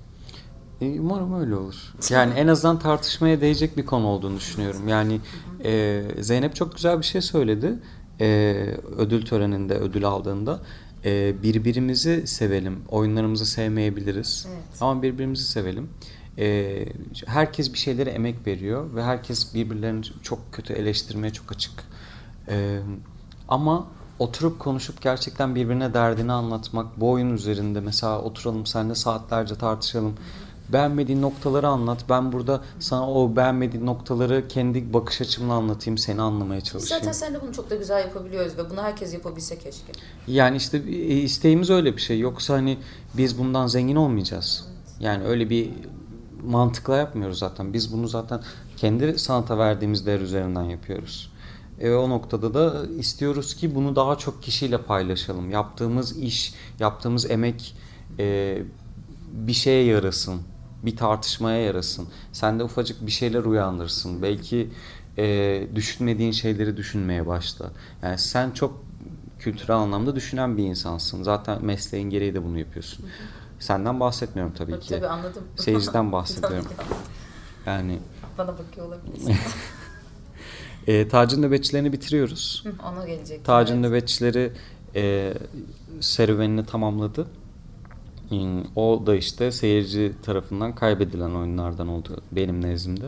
E, 0.81 1.01
Umarım 1.01 1.40
öyle 1.40 1.57
olur. 1.57 1.95
Yani 2.11 2.35
en 2.35 2.49
azından 2.49 2.79
tartışmaya 2.79 3.40
değecek 3.40 3.77
bir 3.77 3.87
konu 3.87 4.07
olduğunu 4.07 4.37
düşünüyorum. 4.37 4.88
Yani 4.88 5.21
e, 5.64 6.03
Zeynep 6.21 6.55
çok 6.55 6.75
güzel 6.75 6.99
bir 6.99 7.05
şey 7.05 7.21
söyledi. 7.21 7.79
E, 8.21 8.27
ödül 8.99 9.27
töreninde, 9.27 9.75
ödül 9.75 10.05
aldığında. 10.05 10.61
E, 11.04 11.42
birbirimizi 11.42 12.26
sevelim. 12.26 12.84
Oyunlarımızı 12.88 13.46
sevmeyebiliriz. 13.46 14.46
Evet. 14.48 14.82
Ama 14.82 15.02
birbirimizi 15.02 15.44
sevelim. 15.44 15.90
E, 16.38 16.86
herkes 17.26 17.72
bir 17.72 17.78
şeylere 17.78 18.10
emek 18.10 18.46
veriyor 18.46 18.94
ve 18.94 19.02
herkes 19.02 19.54
birbirlerini 19.54 20.02
çok 20.22 20.52
kötü 20.52 20.72
eleştirmeye 20.72 21.32
çok 21.32 21.52
açık. 21.52 21.72
E, 22.48 22.78
ama 23.48 23.86
oturup 24.18 24.58
konuşup 24.58 25.02
gerçekten 25.02 25.54
birbirine 25.54 25.94
derdini 25.94 26.32
anlatmak, 26.32 27.00
bu 27.00 27.10
oyun 27.10 27.34
üzerinde 27.34 27.80
mesela 27.80 28.22
oturalım 28.22 28.66
seninle 28.66 28.94
saatlerce 28.94 29.54
tartışalım. 29.54 30.14
Beğenmediğin 30.68 31.22
noktaları 31.22 31.68
anlat. 31.68 32.05
Ben 32.09 32.33
burada 32.33 32.61
sana 32.81 33.12
o 33.12 33.37
beğenmediğin 33.37 33.87
noktaları 33.87 34.48
kendi 34.48 34.92
bakış 34.92 35.20
açımla 35.20 35.55
anlatayım, 35.55 35.98
seni 35.98 36.22
anlamaya 36.22 36.61
çalışayım. 36.61 37.05
zaten 37.05 37.12
sen 37.12 37.35
de 37.35 37.42
bunu 37.42 37.53
çok 37.53 37.70
da 37.70 37.77
güzel 37.77 38.01
yapabiliyoruz 38.01 38.59
ve 38.59 38.70
bunu 38.70 38.83
herkes 38.83 39.14
yapabilse 39.14 39.59
keşke. 39.59 39.92
Yani 40.27 40.57
işte 40.57 40.79
e, 40.79 41.16
isteğimiz 41.16 41.70
öyle 41.70 41.96
bir 41.96 42.01
şey. 42.01 42.18
Yoksa 42.20 42.55
hani 42.55 42.79
biz 43.14 43.38
bundan 43.38 43.66
zengin 43.66 43.96
olmayacağız. 43.96 44.64
Yani 45.01 45.25
öyle 45.25 45.51
bir 45.51 45.70
mantıkla 46.44 46.96
yapmıyoruz 46.96 47.38
zaten. 47.38 47.72
Biz 47.72 47.92
bunu 47.92 48.09
zaten 48.09 48.40
kendi 48.77 49.18
sanata 49.18 49.59
verdiğimiz 49.59 50.07
değer 50.07 50.20
üzerinden 50.20 50.64
yapıyoruz. 50.64 51.33
E, 51.81 51.90
o 51.90 52.11
noktada 52.11 52.55
da 52.55 52.87
istiyoruz 52.98 53.55
ki 53.55 53.75
bunu 53.75 53.96
daha 53.96 54.18
çok 54.18 54.42
kişiyle 54.42 54.79
paylaşalım. 54.79 55.51
Yaptığımız 55.51 56.18
iş, 56.18 56.55
yaptığımız 56.81 57.31
emek 57.31 57.77
e, 58.18 58.59
bir 59.33 59.53
şeye 59.53 59.85
yarasın. 59.85 60.42
Bir 60.83 60.97
tartışmaya 60.97 61.62
yarasın. 61.62 62.09
Sende 62.33 62.64
ufacık 62.64 63.07
bir 63.07 63.11
şeyler 63.12 63.45
uyandırsın. 63.45 64.23
Belki 64.23 64.71
e, 65.18 65.66
düşünmediğin 65.75 66.33
şeyleri 66.33 66.77
düşünmeye 66.77 67.27
başla. 67.27 67.71
Yani 68.03 68.18
sen 68.18 68.51
çok 68.51 68.85
kültürel 69.38 69.77
anlamda 69.77 70.16
düşünen 70.16 70.57
bir 70.57 70.64
insansın. 70.64 71.23
Zaten 71.23 71.64
mesleğin 71.64 72.11
gereği 72.11 72.35
de 72.35 72.45
bunu 72.45 72.59
yapıyorsun. 72.59 73.07
Senden 73.61 74.01
bahsetmiyorum 74.01 74.55
tabii 74.55 74.81
ki. 74.81 74.88
Tabii 74.88 75.07
anladım. 75.07 75.42
Seyirciden 75.57 76.12
bahsediyorum. 76.12 76.66
Tabii. 76.77 76.87
Yani 77.66 77.99
Bana 78.38 78.49
bakıyor 78.59 78.87
olabilirsin. 78.87 79.37
e, 80.87 81.09
tacın 81.09 81.42
nöbetçilerini 81.42 81.92
bitiriyoruz. 81.92 82.64
Hı, 82.66 82.88
Ona 82.88 83.07
gelecek. 83.07 83.45
Tacın 83.45 83.75
Evet. 83.75 83.85
nöbetçileri 83.90 84.53
e, 84.95 85.35
serüvenini 86.01 86.66
tamamladı. 86.66 87.27
O 88.76 89.02
da 89.06 89.14
işte 89.16 89.52
seyirci 89.52 90.12
tarafından 90.22 90.74
kaybedilen 90.74 91.30
oyunlardan 91.30 91.88
oldu 91.88 92.22
benim 92.32 92.64
nezdimde. 92.64 93.06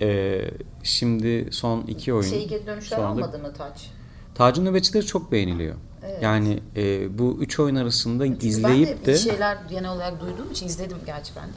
E, 0.00 0.40
şimdi 0.82 1.48
son 1.50 1.80
iki 1.80 2.14
oyun. 2.14 2.30
Şey 2.30 2.48
geri 2.48 2.66
dönüşler 2.66 2.96
sonra 2.96 3.08
almadı 3.08 3.38
mı 3.38 3.52
Taç? 3.52 3.90
Tacın 4.34 4.64
nöbetçileri 4.64 5.06
çok 5.06 5.32
beğeniliyor. 5.32 5.74
Evet. 6.02 6.22
Yani 6.22 6.60
e, 6.76 7.18
bu 7.18 7.38
üç 7.40 7.60
oyun 7.60 7.74
arasında 7.76 8.26
Çünkü 8.26 8.46
izleyip 8.46 8.88
ben 8.88 9.02
de, 9.02 9.06
de 9.06 9.12
bir 9.12 9.18
şeyler 9.18 9.58
genel 9.70 9.90
olarak 9.90 10.20
duyduğum 10.20 10.50
için 10.52 10.66
izledim 10.66 10.98
gerçi 11.06 11.32
ben 11.36 11.48
de. 11.48 11.52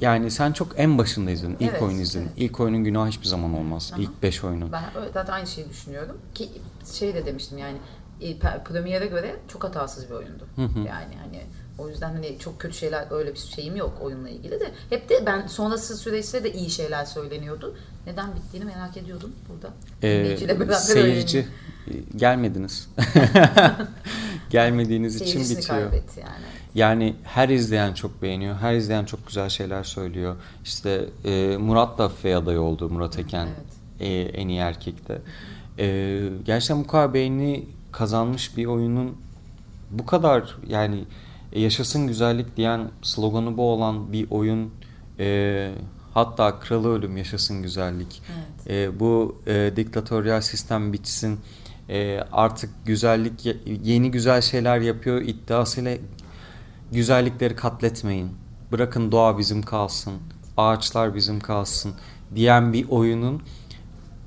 Yani 0.00 0.30
sen 0.30 0.52
çok 0.52 0.68
en 0.76 0.98
başında 0.98 1.30
izledin. 1.30 1.56
İlk 1.60 1.70
Evet, 1.70 1.82
oyunu 1.82 2.00
izledin. 2.00 2.26
evet. 2.26 2.34
İlk 2.36 2.60
oyunun 2.60 2.84
günahı 2.84 3.08
hiçbir 3.08 3.26
zaman 3.26 3.54
olmaz. 3.54 3.90
Aha. 3.94 4.02
İlk 4.02 4.22
5 4.22 4.44
oyunun. 4.44 4.72
Ben 4.72 4.84
zaten 5.14 5.32
aynı 5.32 5.46
şeyi 5.46 5.68
düşünüyorum. 5.68 6.16
Ki 6.34 6.48
şey 6.92 7.14
de 7.14 7.26
demiştim 7.26 7.58
yani 7.58 7.76
Premier'e 8.64 9.06
göre 9.06 9.36
çok 9.48 9.64
hatasız 9.64 10.10
bir 10.10 10.14
oyundu. 10.14 10.46
Yani 10.58 11.14
hani 11.24 11.42
o 11.78 11.88
yüzden 11.88 12.12
hani 12.12 12.38
çok 12.38 12.60
kötü 12.60 12.76
şeyler 12.76 13.06
öyle 13.10 13.32
bir 13.32 13.38
şeyim 13.38 13.76
yok 13.76 13.98
oyunla 14.02 14.28
ilgili 14.28 14.60
de. 14.60 14.70
Hep 14.90 15.08
de 15.08 15.26
ben 15.26 15.46
sonrası 15.46 15.96
süreçte 15.96 16.44
de 16.44 16.52
iyi 16.52 16.70
şeyler 16.70 17.04
söyleniyordu. 17.04 17.76
Neden 18.06 18.34
bittiğini 18.36 18.64
merak 18.66 18.96
ediyordum 18.96 19.32
burada. 19.48 19.74
Ee, 20.02 20.36
seyirci 20.76 21.38
öğreneyim. 21.86 22.06
e, 22.14 22.18
gelmediniz. 22.18 22.88
Gelmediğiniz 24.50 25.16
için 25.16 25.40
bitiyor. 25.40 25.78
yani. 26.16 26.44
Yani 26.74 27.16
her 27.24 27.48
izleyen 27.48 27.94
çok 27.94 28.22
beğeniyor. 28.22 28.56
Her 28.56 28.74
izleyen 28.74 29.04
çok 29.04 29.26
güzel 29.26 29.48
şeyler 29.48 29.84
söylüyor. 29.84 30.36
İşte 30.64 31.04
e, 31.24 31.56
Murat 31.56 31.98
da 31.98 32.08
F 32.08 32.36
adayı 32.36 32.60
oldu. 32.60 32.88
Murat 32.88 33.18
Eken 33.18 33.46
Evet. 33.46 34.00
e, 34.00 34.38
en 34.40 34.48
iyi 34.48 34.58
erkekte. 34.60 35.18
E, 35.78 36.18
gerçekten 36.44 36.84
bu 36.84 36.86
kadar 36.86 37.14
beğeni 37.14 37.66
kazanmış 37.92 38.56
bir 38.56 38.66
oyunun 38.66 39.16
bu 39.90 40.06
kadar 40.06 40.56
yani 40.68 41.04
e, 41.52 41.60
yaşasın 41.60 42.06
güzellik 42.06 42.56
diyen 42.56 42.90
sloganı 43.02 43.56
bu 43.56 43.62
olan 43.62 44.12
bir 44.12 44.30
oyun 44.30 44.70
e, 45.18 45.70
hatta 46.14 46.60
kralı 46.60 46.88
ölüm 46.88 47.16
yaşasın 47.16 47.62
güzellik. 47.62 48.22
Evet. 48.32 48.70
E, 48.70 49.00
bu 49.00 49.42
e, 49.46 49.72
diktatöryal 49.76 50.40
sistem 50.40 50.92
bitsin. 50.92 51.40
E, 51.88 52.20
artık 52.32 52.70
güzellik 52.84 53.46
yeni 53.84 54.10
güzel 54.10 54.40
şeyler 54.40 54.80
yapıyor 54.80 55.20
iddiasıyla 55.20 55.96
güzellikleri 56.92 57.56
katletmeyin. 57.56 58.30
Bırakın 58.72 59.12
doğa 59.12 59.38
bizim 59.38 59.62
kalsın. 59.62 60.14
Ağaçlar 60.56 61.14
bizim 61.14 61.40
kalsın 61.40 61.92
diyen 62.34 62.72
bir 62.72 62.88
oyunun 62.88 63.42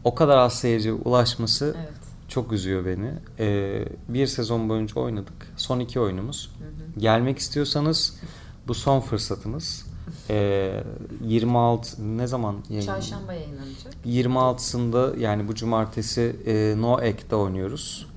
o 0.04 0.16
kadar 0.16 0.38
az 0.38 0.54
seyirciye 0.54 0.94
ulaşması 0.94 1.76
Evet. 1.78 2.01
Çok 2.32 2.52
üzüyor 2.52 2.86
beni. 2.86 3.12
Ee, 3.40 3.86
bir 4.10 4.28
sezon 4.28 4.70
boyunca 4.70 5.02
oynadık. 5.02 5.54
Son 5.58 5.80
iki 5.80 6.00
oyunumuz. 6.00 6.52
Gelmek 6.98 7.38
istiyorsanız 7.38 8.20
bu 8.68 8.74
son 8.74 9.00
fırsatınız. 9.00 9.86
Ee, 10.30 10.84
26 11.24 12.18
ne 12.18 12.28
zaman 12.28 12.56
yayın? 12.70 12.86
Çarşamba 12.86 13.34
yayınlanacak. 13.34 13.94
26'sında 14.06 15.20
yani 15.20 15.48
bu 15.48 15.56
cumartesi 15.56 16.36
e, 16.46 16.76
No 16.82 17.02
Egg'de 17.02 17.36
oynuyoruz. 17.36 18.08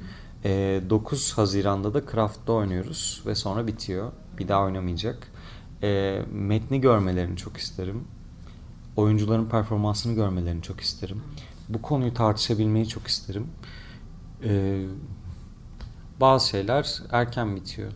E, 0.44 0.82
9 0.90 1.32
Haziran'da 1.32 1.94
da 1.94 2.02
Craft'ta 2.12 2.52
oynuyoruz 2.52 3.22
ve 3.26 3.34
sonra 3.34 3.66
bitiyor. 3.66 4.12
Bir 4.38 4.48
daha 4.48 4.64
oynamayacak. 4.64 5.28
E, 5.82 6.20
metni 6.32 6.80
görmelerini 6.80 7.36
çok 7.36 7.56
isterim. 7.56 8.04
Oyuncuların 8.96 9.46
performansını 9.46 10.14
görmelerini 10.14 10.62
çok 10.62 10.80
isterim. 10.80 11.22
Bu 11.68 11.82
konuyu 11.82 12.14
tartışabilmeyi 12.14 12.88
çok 12.88 13.06
isterim. 13.06 13.46
E, 14.44 14.84
bazı 16.20 16.48
şeyler 16.48 17.02
erken 17.12 17.56
bitiyor. 17.56 17.92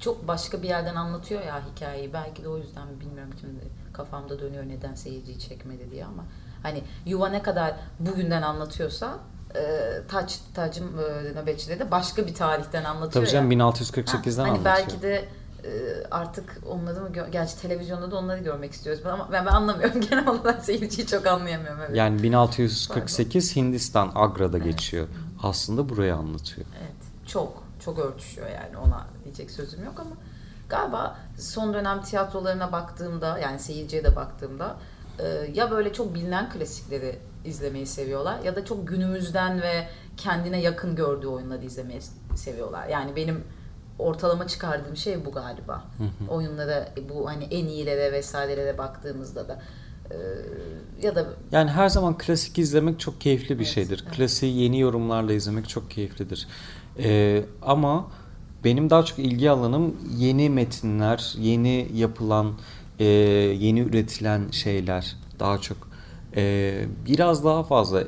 Çok 0.00 0.28
başka 0.28 0.62
bir 0.62 0.68
yerden 0.68 0.94
anlatıyor 0.94 1.42
ya 1.42 1.62
hikayeyi. 1.74 2.12
Belki 2.12 2.44
de 2.44 2.48
o 2.48 2.58
yüzden 2.58 3.00
bilmiyorum 3.00 3.32
şimdi 3.40 3.64
kafamda 3.92 4.40
dönüyor 4.40 4.64
neden 4.68 4.94
seyirciyi 4.94 5.38
çekmedi 5.38 5.90
diye 5.90 6.04
ama 6.04 6.24
hani 6.62 6.82
yuva 7.06 7.28
ne 7.28 7.42
kadar 7.42 7.74
bugünden 8.00 8.42
anlatıyorsa 8.42 9.18
e, 9.56 9.62
Taç 10.08 10.38
Tacım 10.54 10.84
e, 10.98 11.40
nöbetçide 11.42 11.78
de 11.78 11.90
başka 11.90 12.26
bir 12.26 12.34
tarihten 12.34 12.84
anlatıyor 12.84 13.24
Tabii 13.24 13.32
canım 13.32 13.50
ya. 13.52 13.58
1648'den 13.58 14.44
Ha, 14.44 14.50
hani 14.50 14.50
anlatıyor. 14.50 14.64
belki 14.64 15.02
de 15.02 15.28
e, 15.64 15.70
artık 16.10 16.58
onları 16.70 17.00
mı 17.00 17.08
gö- 17.08 17.30
gerçi 17.30 17.60
televizyonda 17.62 18.10
da 18.10 18.16
onları 18.16 18.40
görmek 18.40 18.72
istiyoruz 18.72 19.06
ama 19.06 19.28
ben, 19.32 19.46
ben 19.46 19.50
anlamıyorum 19.50 20.00
genel 20.10 20.28
olarak 20.28 20.64
seyirciyi 20.64 21.06
çok 21.06 21.26
anlayamıyorum 21.26 21.80
evet. 21.86 21.96
Yani 21.96 22.22
1648 22.22 23.56
Hindistan 23.56 24.12
Agra'da 24.14 24.58
geçiyor. 24.58 25.08
Aslında 25.44 25.88
burayı 25.88 26.14
anlatıyor. 26.14 26.66
Evet. 26.80 27.26
Çok. 27.26 27.64
Çok 27.84 27.98
örtüşüyor 27.98 28.48
yani 28.48 28.76
ona 28.76 29.06
diyecek 29.24 29.50
sözüm 29.50 29.84
yok 29.84 29.94
ama 30.00 30.16
galiba 30.68 31.18
son 31.38 31.74
dönem 31.74 32.02
tiyatrolarına 32.02 32.72
baktığımda 32.72 33.38
yani 33.38 33.58
seyirciye 33.58 34.04
de 34.04 34.16
baktığımda 34.16 34.76
e, 35.18 35.24
ya 35.54 35.70
böyle 35.70 35.92
çok 35.92 36.14
bilinen 36.14 36.50
klasikleri 36.50 37.18
izlemeyi 37.44 37.86
seviyorlar 37.86 38.40
ya 38.40 38.56
da 38.56 38.64
çok 38.64 38.88
günümüzden 38.88 39.62
ve 39.62 39.88
kendine 40.16 40.60
yakın 40.60 40.96
gördüğü 40.96 41.26
oyunları 41.26 41.64
izlemeyi 41.64 42.00
seviyorlar. 42.36 42.88
Yani 42.88 43.16
benim 43.16 43.44
ortalama 43.98 44.46
çıkardığım 44.46 44.96
şey 44.96 45.24
bu 45.24 45.32
galiba. 45.32 45.84
Oyunlara 46.28 46.88
bu 47.08 47.28
hani 47.28 47.44
en 47.44 47.66
iyilere 47.66 48.12
vesairelere 48.12 48.78
baktığımızda 48.78 49.48
da 49.48 49.62
ya 51.02 51.14
da 51.14 51.26
Yani 51.52 51.70
her 51.70 51.88
zaman 51.88 52.18
klasik 52.18 52.58
izlemek 52.58 53.00
çok 53.00 53.20
keyifli 53.20 53.58
bir 53.58 53.64
Evet, 53.64 53.74
şeydir. 53.74 54.04
evet. 54.06 54.16
Klasiği 54.16 54.62
yeni 54.62 54.80
yorumlarla 54.80 55.32
izlemek 55.32 55.68
çok 55.68 55.90
keyiflidir. 55.90 56.46
Ee, 56.98 57.44
ama 57.62 58.06
benim 58.64 58.90
daha 58.90 59.04
çok 59.04 59.18
ilgi 59.18 59.50
alanım 59.50 59.96
yeni 60.16 60.50
metinler, 60.50 61.34
yeni 61.38 61.88
yapılan, 61.94 62.52
e, 62.98 63.04
yeni 63.04 63.80
üretilen 63.80 64.50
şeyler 64.50 65.16
daha 65.40 65.58
çok. 65.58 65.76
Ee, 66.36 66.84
biraz 67.08 67.44
daha 67.44 67.62
fazla 67.62 68.04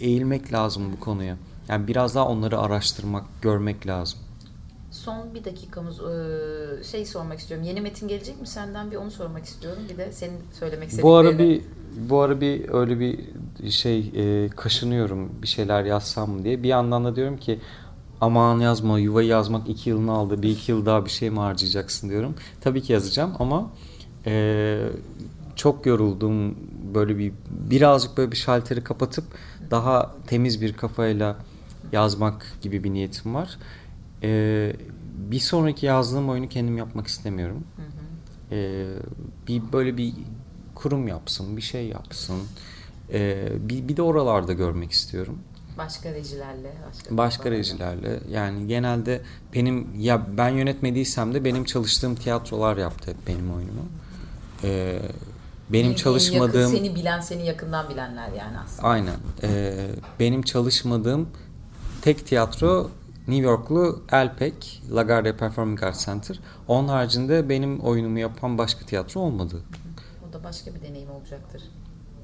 eğilmek 0.00 0.52
lazım 0.52 0.92
bu 0.92 1.00
konuya. 1.00 1.36
Yani 1.68 1.88
biraz 1.88 2.14
daha 2.14 2.28
onları 2.28 2.58
araştırmak, 2.58 3.24
görmek 3.42 3.86
lazım. 3.86 4.18
Son 4.92 5.34
bir 5.34 5.44
dakikamız 5.44 6.00
e, 6.00 6.84
şey 6.84 7.06
sormak 7.06 7.38
istiyorum. 7.38 7.66
Yeni 7.66 7.80
metin 7.80 8.08
gelecek 8.08 8.40
mi 8.40 8.46
senden 8.46 8.90
bir 8.90 8.96
onu 8.96 9.10
sormak 9.10 9.44
istiyorum. 9.44 9.82
Bir 9.92 9.98
de 9.98 10.12
senin 10.12 10.40
söylemek 10.58 10.88
istediklerini. 10.88 11.12
Bu 11.12 11.16
ara 11.16 11.38
bir 11.38 11.62
bu 11.96 12.20
ara 12.20 12.40
bir 12.40 12.68
öyle 12.68 13.00
bir 13.00 13.20
şey 13.70 14.12
e, 14.16 14.48
kaşınıyorum 14.48 15.32
bir 15.42 15.46
şeyler 15.46 15.84
yazsam 15.84 16.30
mı 16.30 16.44
diye. 16.44 16.62
Bir 16.62 16.68
yandan 16.68 17.04
da 17.04 17.16
diyorum 17.16 17.36
ki 17.36 17.60
aman 18.20 18.60
yazma 18.60 18.98
yuvayı 18.98 19.28
yazmak 19.28 19.68
iki 19.68 19.90
yılını 19.90 20.12
aldı 20.12 20.42
bir 20.42 20.48
iki 20.48 20.72
yıl 20.72 20.86
daha 20.86 21.04
bir 21.04 21.10
şey 21.10 21.30
mi 21.30 21.38
harcayacaksın 21.38 22.08
diyorum. 22.08 22.34
Tabii 22.60 22.82
ki 22.82 22.92
yazacağım 22.92 23.32
ama 23.38 23.70
e, 24.26 24.78
çok 25.56 25.86
yoruldum 25.86 26.56
böyle 26.94 27.18
bir 27.18 27.32
birazcık 27.50 28.16
böyle 28.16 28.32
bir 28.32 28.36
şalteri 28.36 28.84
kapatıp 28.84 29.24
daha 29.70 30.14
temiz 30.26 30.60
bir 30.60 30.72
kafayla 30.72 31.36
yazmak 31.92 32.46
gibi 32.62 32.84
bir 32.84 32.92
niyetim 32.92 33.34
var. 33.34 33.58
E, 34.22 34.72
bir 35.30 35.40
sonraki 35.40 35.86
yazdığım 35.86 36.28
oyunu 36.28 36.48
kendim 36.48 36.78
yapmak 36.78 37.06
istemiyorum. 37.06 37.64
Hı 37.76 37.82
hı. 37.82 38.54
Ee, 38.54 38.86
bir 39.48 39.62
böyle 39.72 39.96
bir 39.96 40.12
kurum 40.74 41.08
yapsın, 41.08 41.56
bir 41.56 41.62
şey 41.62 41.88
yapsın. 41.88 42.36
Ee, 43.12 43.48
bir, 43.60 43.88
bir 43.88 43.96
de 43.96 44.02
oralarda 44.02 44.52
görmek 44.52 44.92
istiyorum. 44.92 45.38
Başka 45.78 46.12
rejilerle. 46.12 46.72
Başka, 46.88 47.16
Başka 47.16 47.50
rejilerle. 47.50 48.20
Yani 48.30 48.66
genelde 48.66 49.20
benim 49.54 50.00
ya 50.00 50.26
ben 50.36 50.48
yönetmediysem 50.48 51.34
de 51.34 51.44
benim 51.44 51.64
çalıştığım 51.64 52.14
tiyatrolar 52.14 52.76
yaptı 52.76 53.10
hep 53.10 53.26
benim 53.26 53.54
oyunumu. 53.54 53.84
Ee, 54.64 54.98
benim 55.70 55.86
En- 55.86 55.90
en 55.90 55.96
çalışmadığım 55.96 56.60
yakın, 56.72 56.76
seni 56.86 56.94
bilen, 56.94 57.20
seni 57.20 57.46
yakından 57.46 57.88
bilenler 57.90 58.28
yani 58.38 58.58
aslında. 58.64 58.88
aynen. 58.88 59.16
Ee, 59.42 59.88
benim 60.20 60.42
çalışmadığım 60.42 61.28
tek 62.02 62.26
tiyatro 62.26 62.90
New 63.28 63.44
Yorklu 63.46 64.02
Elpek, 64.12 64.82
LaGuardia 64.94 65.36
Performing 65.36 65.82
Arts 65.82 66.04
Center. 66.06 66.40
Onun 66.68 66.88
haricinde 66.88 67.48
benim 67.48 67.80
oyunumu 67.80 68.18
yapan 68.18 68.58
başka 68.58 68.86
tiyatro 68.86 69.20
olmadı. 69.20 69.62
O 70.28 70.32
da 70.32 70.44
başka 70.44 70.74
bir 70.74 70.82
deneyim 70.82 71.10
olacaktır. 71.10 71.62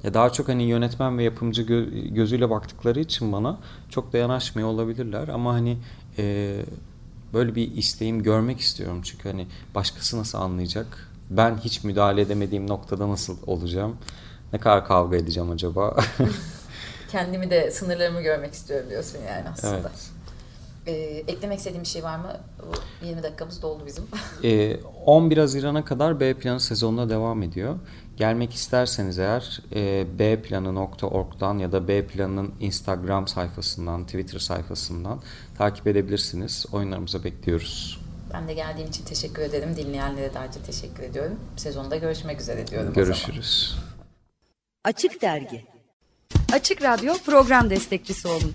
Ya 0.03 0.15
daha 0.15 0.33
çok 0.33 0.49
hani 0.49 0.63
yönetmen 0.63 1.19
ve 1.19 1.23
yapımcı 1.23 1.63
gö- 1.63 2.15
gözüyle 2.15 2.51
baktıkları 2.51 3.01
için 3.01 3.33
bana 3.33 3.59
çok 3.91 4.13
da 4.13 4.19
yanaşmıyor 4.19 4.69
olabilirler 4.69 5.29
ama 5.29 5.53
hani 5.53 5.79
e, 6.19 6.57
böyle 7.35 7.55
bir 7.55 7.77
isteğim 7.77 8.23
görmek 8.23 8.61
istiyorum 8.61 9.01
çünkü 9.05 9.29
hani 9.29 9.47
başkası 9.75 10.19
nasıl 10.19 10.39
anlayacak? 10.39 11.09
Ben 11.31 11.57
hiç 11.57 11.85
müdahale 11.85 12.21
edemediğim 12.21 12.69
noktada 12.69 13.09
nasıl 13.09 13.37
olacağım? 13.47 13.97
Ne 14.53 14.59
kadar 14.59 14.87
kavga 14.87 15.17
edeceğim 15.17 15.51
acaba? 15.51 15.97
Kendimi 17.11 17.51
de 17.51 17.71
sınırlarımı 17.71 18.23
görmek 18.23 18.53
istiyorum 18.55 18.91
diyorsun 18.91 19.19
yani 19.29 19.49
aslında. 19.53 19.77
evet. 19.79 20.11
Ee, 20.89 20.93
eklemek 21.29 21.59
istediğim 21.59 21.83
bir 21.83 21.89
şey 21.89 22.03
var 22.03 22.19
mı? 22.19 22.37
Bu 23.03 23.07
20 23.07 23.23
dakikamız 23.23 23.63
doldu 23.63 23.83
bizim. 23.87 24.05
E, 24.45 24.77
11 25.07 25.39
Haziran'a 25.39 25.85
kadar 25.85 26.21
B 26.21 26.35
planı 26.35 26.61
sezonuna 26.61 27.11
devam 27.11 27.43
ediyor. 27.43 27.79
Gelmek 28.17 28.55
isterseniz 28.55 29.19
eğer 29.19 29.63
e, 29.75 30.07
bplanı.org'dan 30.19 31.59
ya 31.59 31.73
da 31.73 31.89
B 31.89 32.07
planının 32.07 32.55
Instagram 32.61 33.29
sayfasından, 33.29 34.05
Twitter 34.05 34.39
sayfasından 34.39 35.21
takip 35.59 35.87
edebilirsiniz. 35.87 36.67
Oyunlarımıza 36.73 37.25
bekliyoruz. 37.25 38.01
ben 38.33 38.49
de 38.49 38.55
geldiğin 38.55 38.89
için 38.89 39.05
teşekkür 39.05 39.43
ederim. 39.43 39.77
Dinleyenlere 39.77 40.35
de 40.35 40.39
ayrıca 40.39 40.63
teşekkür 40.63 41.03
ediyorum. 41.03 41.41
Sezonda 41.57 41.97
görüşmek 41.97 42.41
üzere 42.41 42.67
diyorum 42.67 42.91
o 42.91 42.95
zaman. 42.95 43.07
Görüşürüz. 43.07 43.79
Açık 44.85 45.23
Dergi 45.23 45.65
Açık 46.53 46.83
Radyo 46.83 47.15
program 47.27 47.71
destekçisi 47.71 48.29
olun 48.29 48.55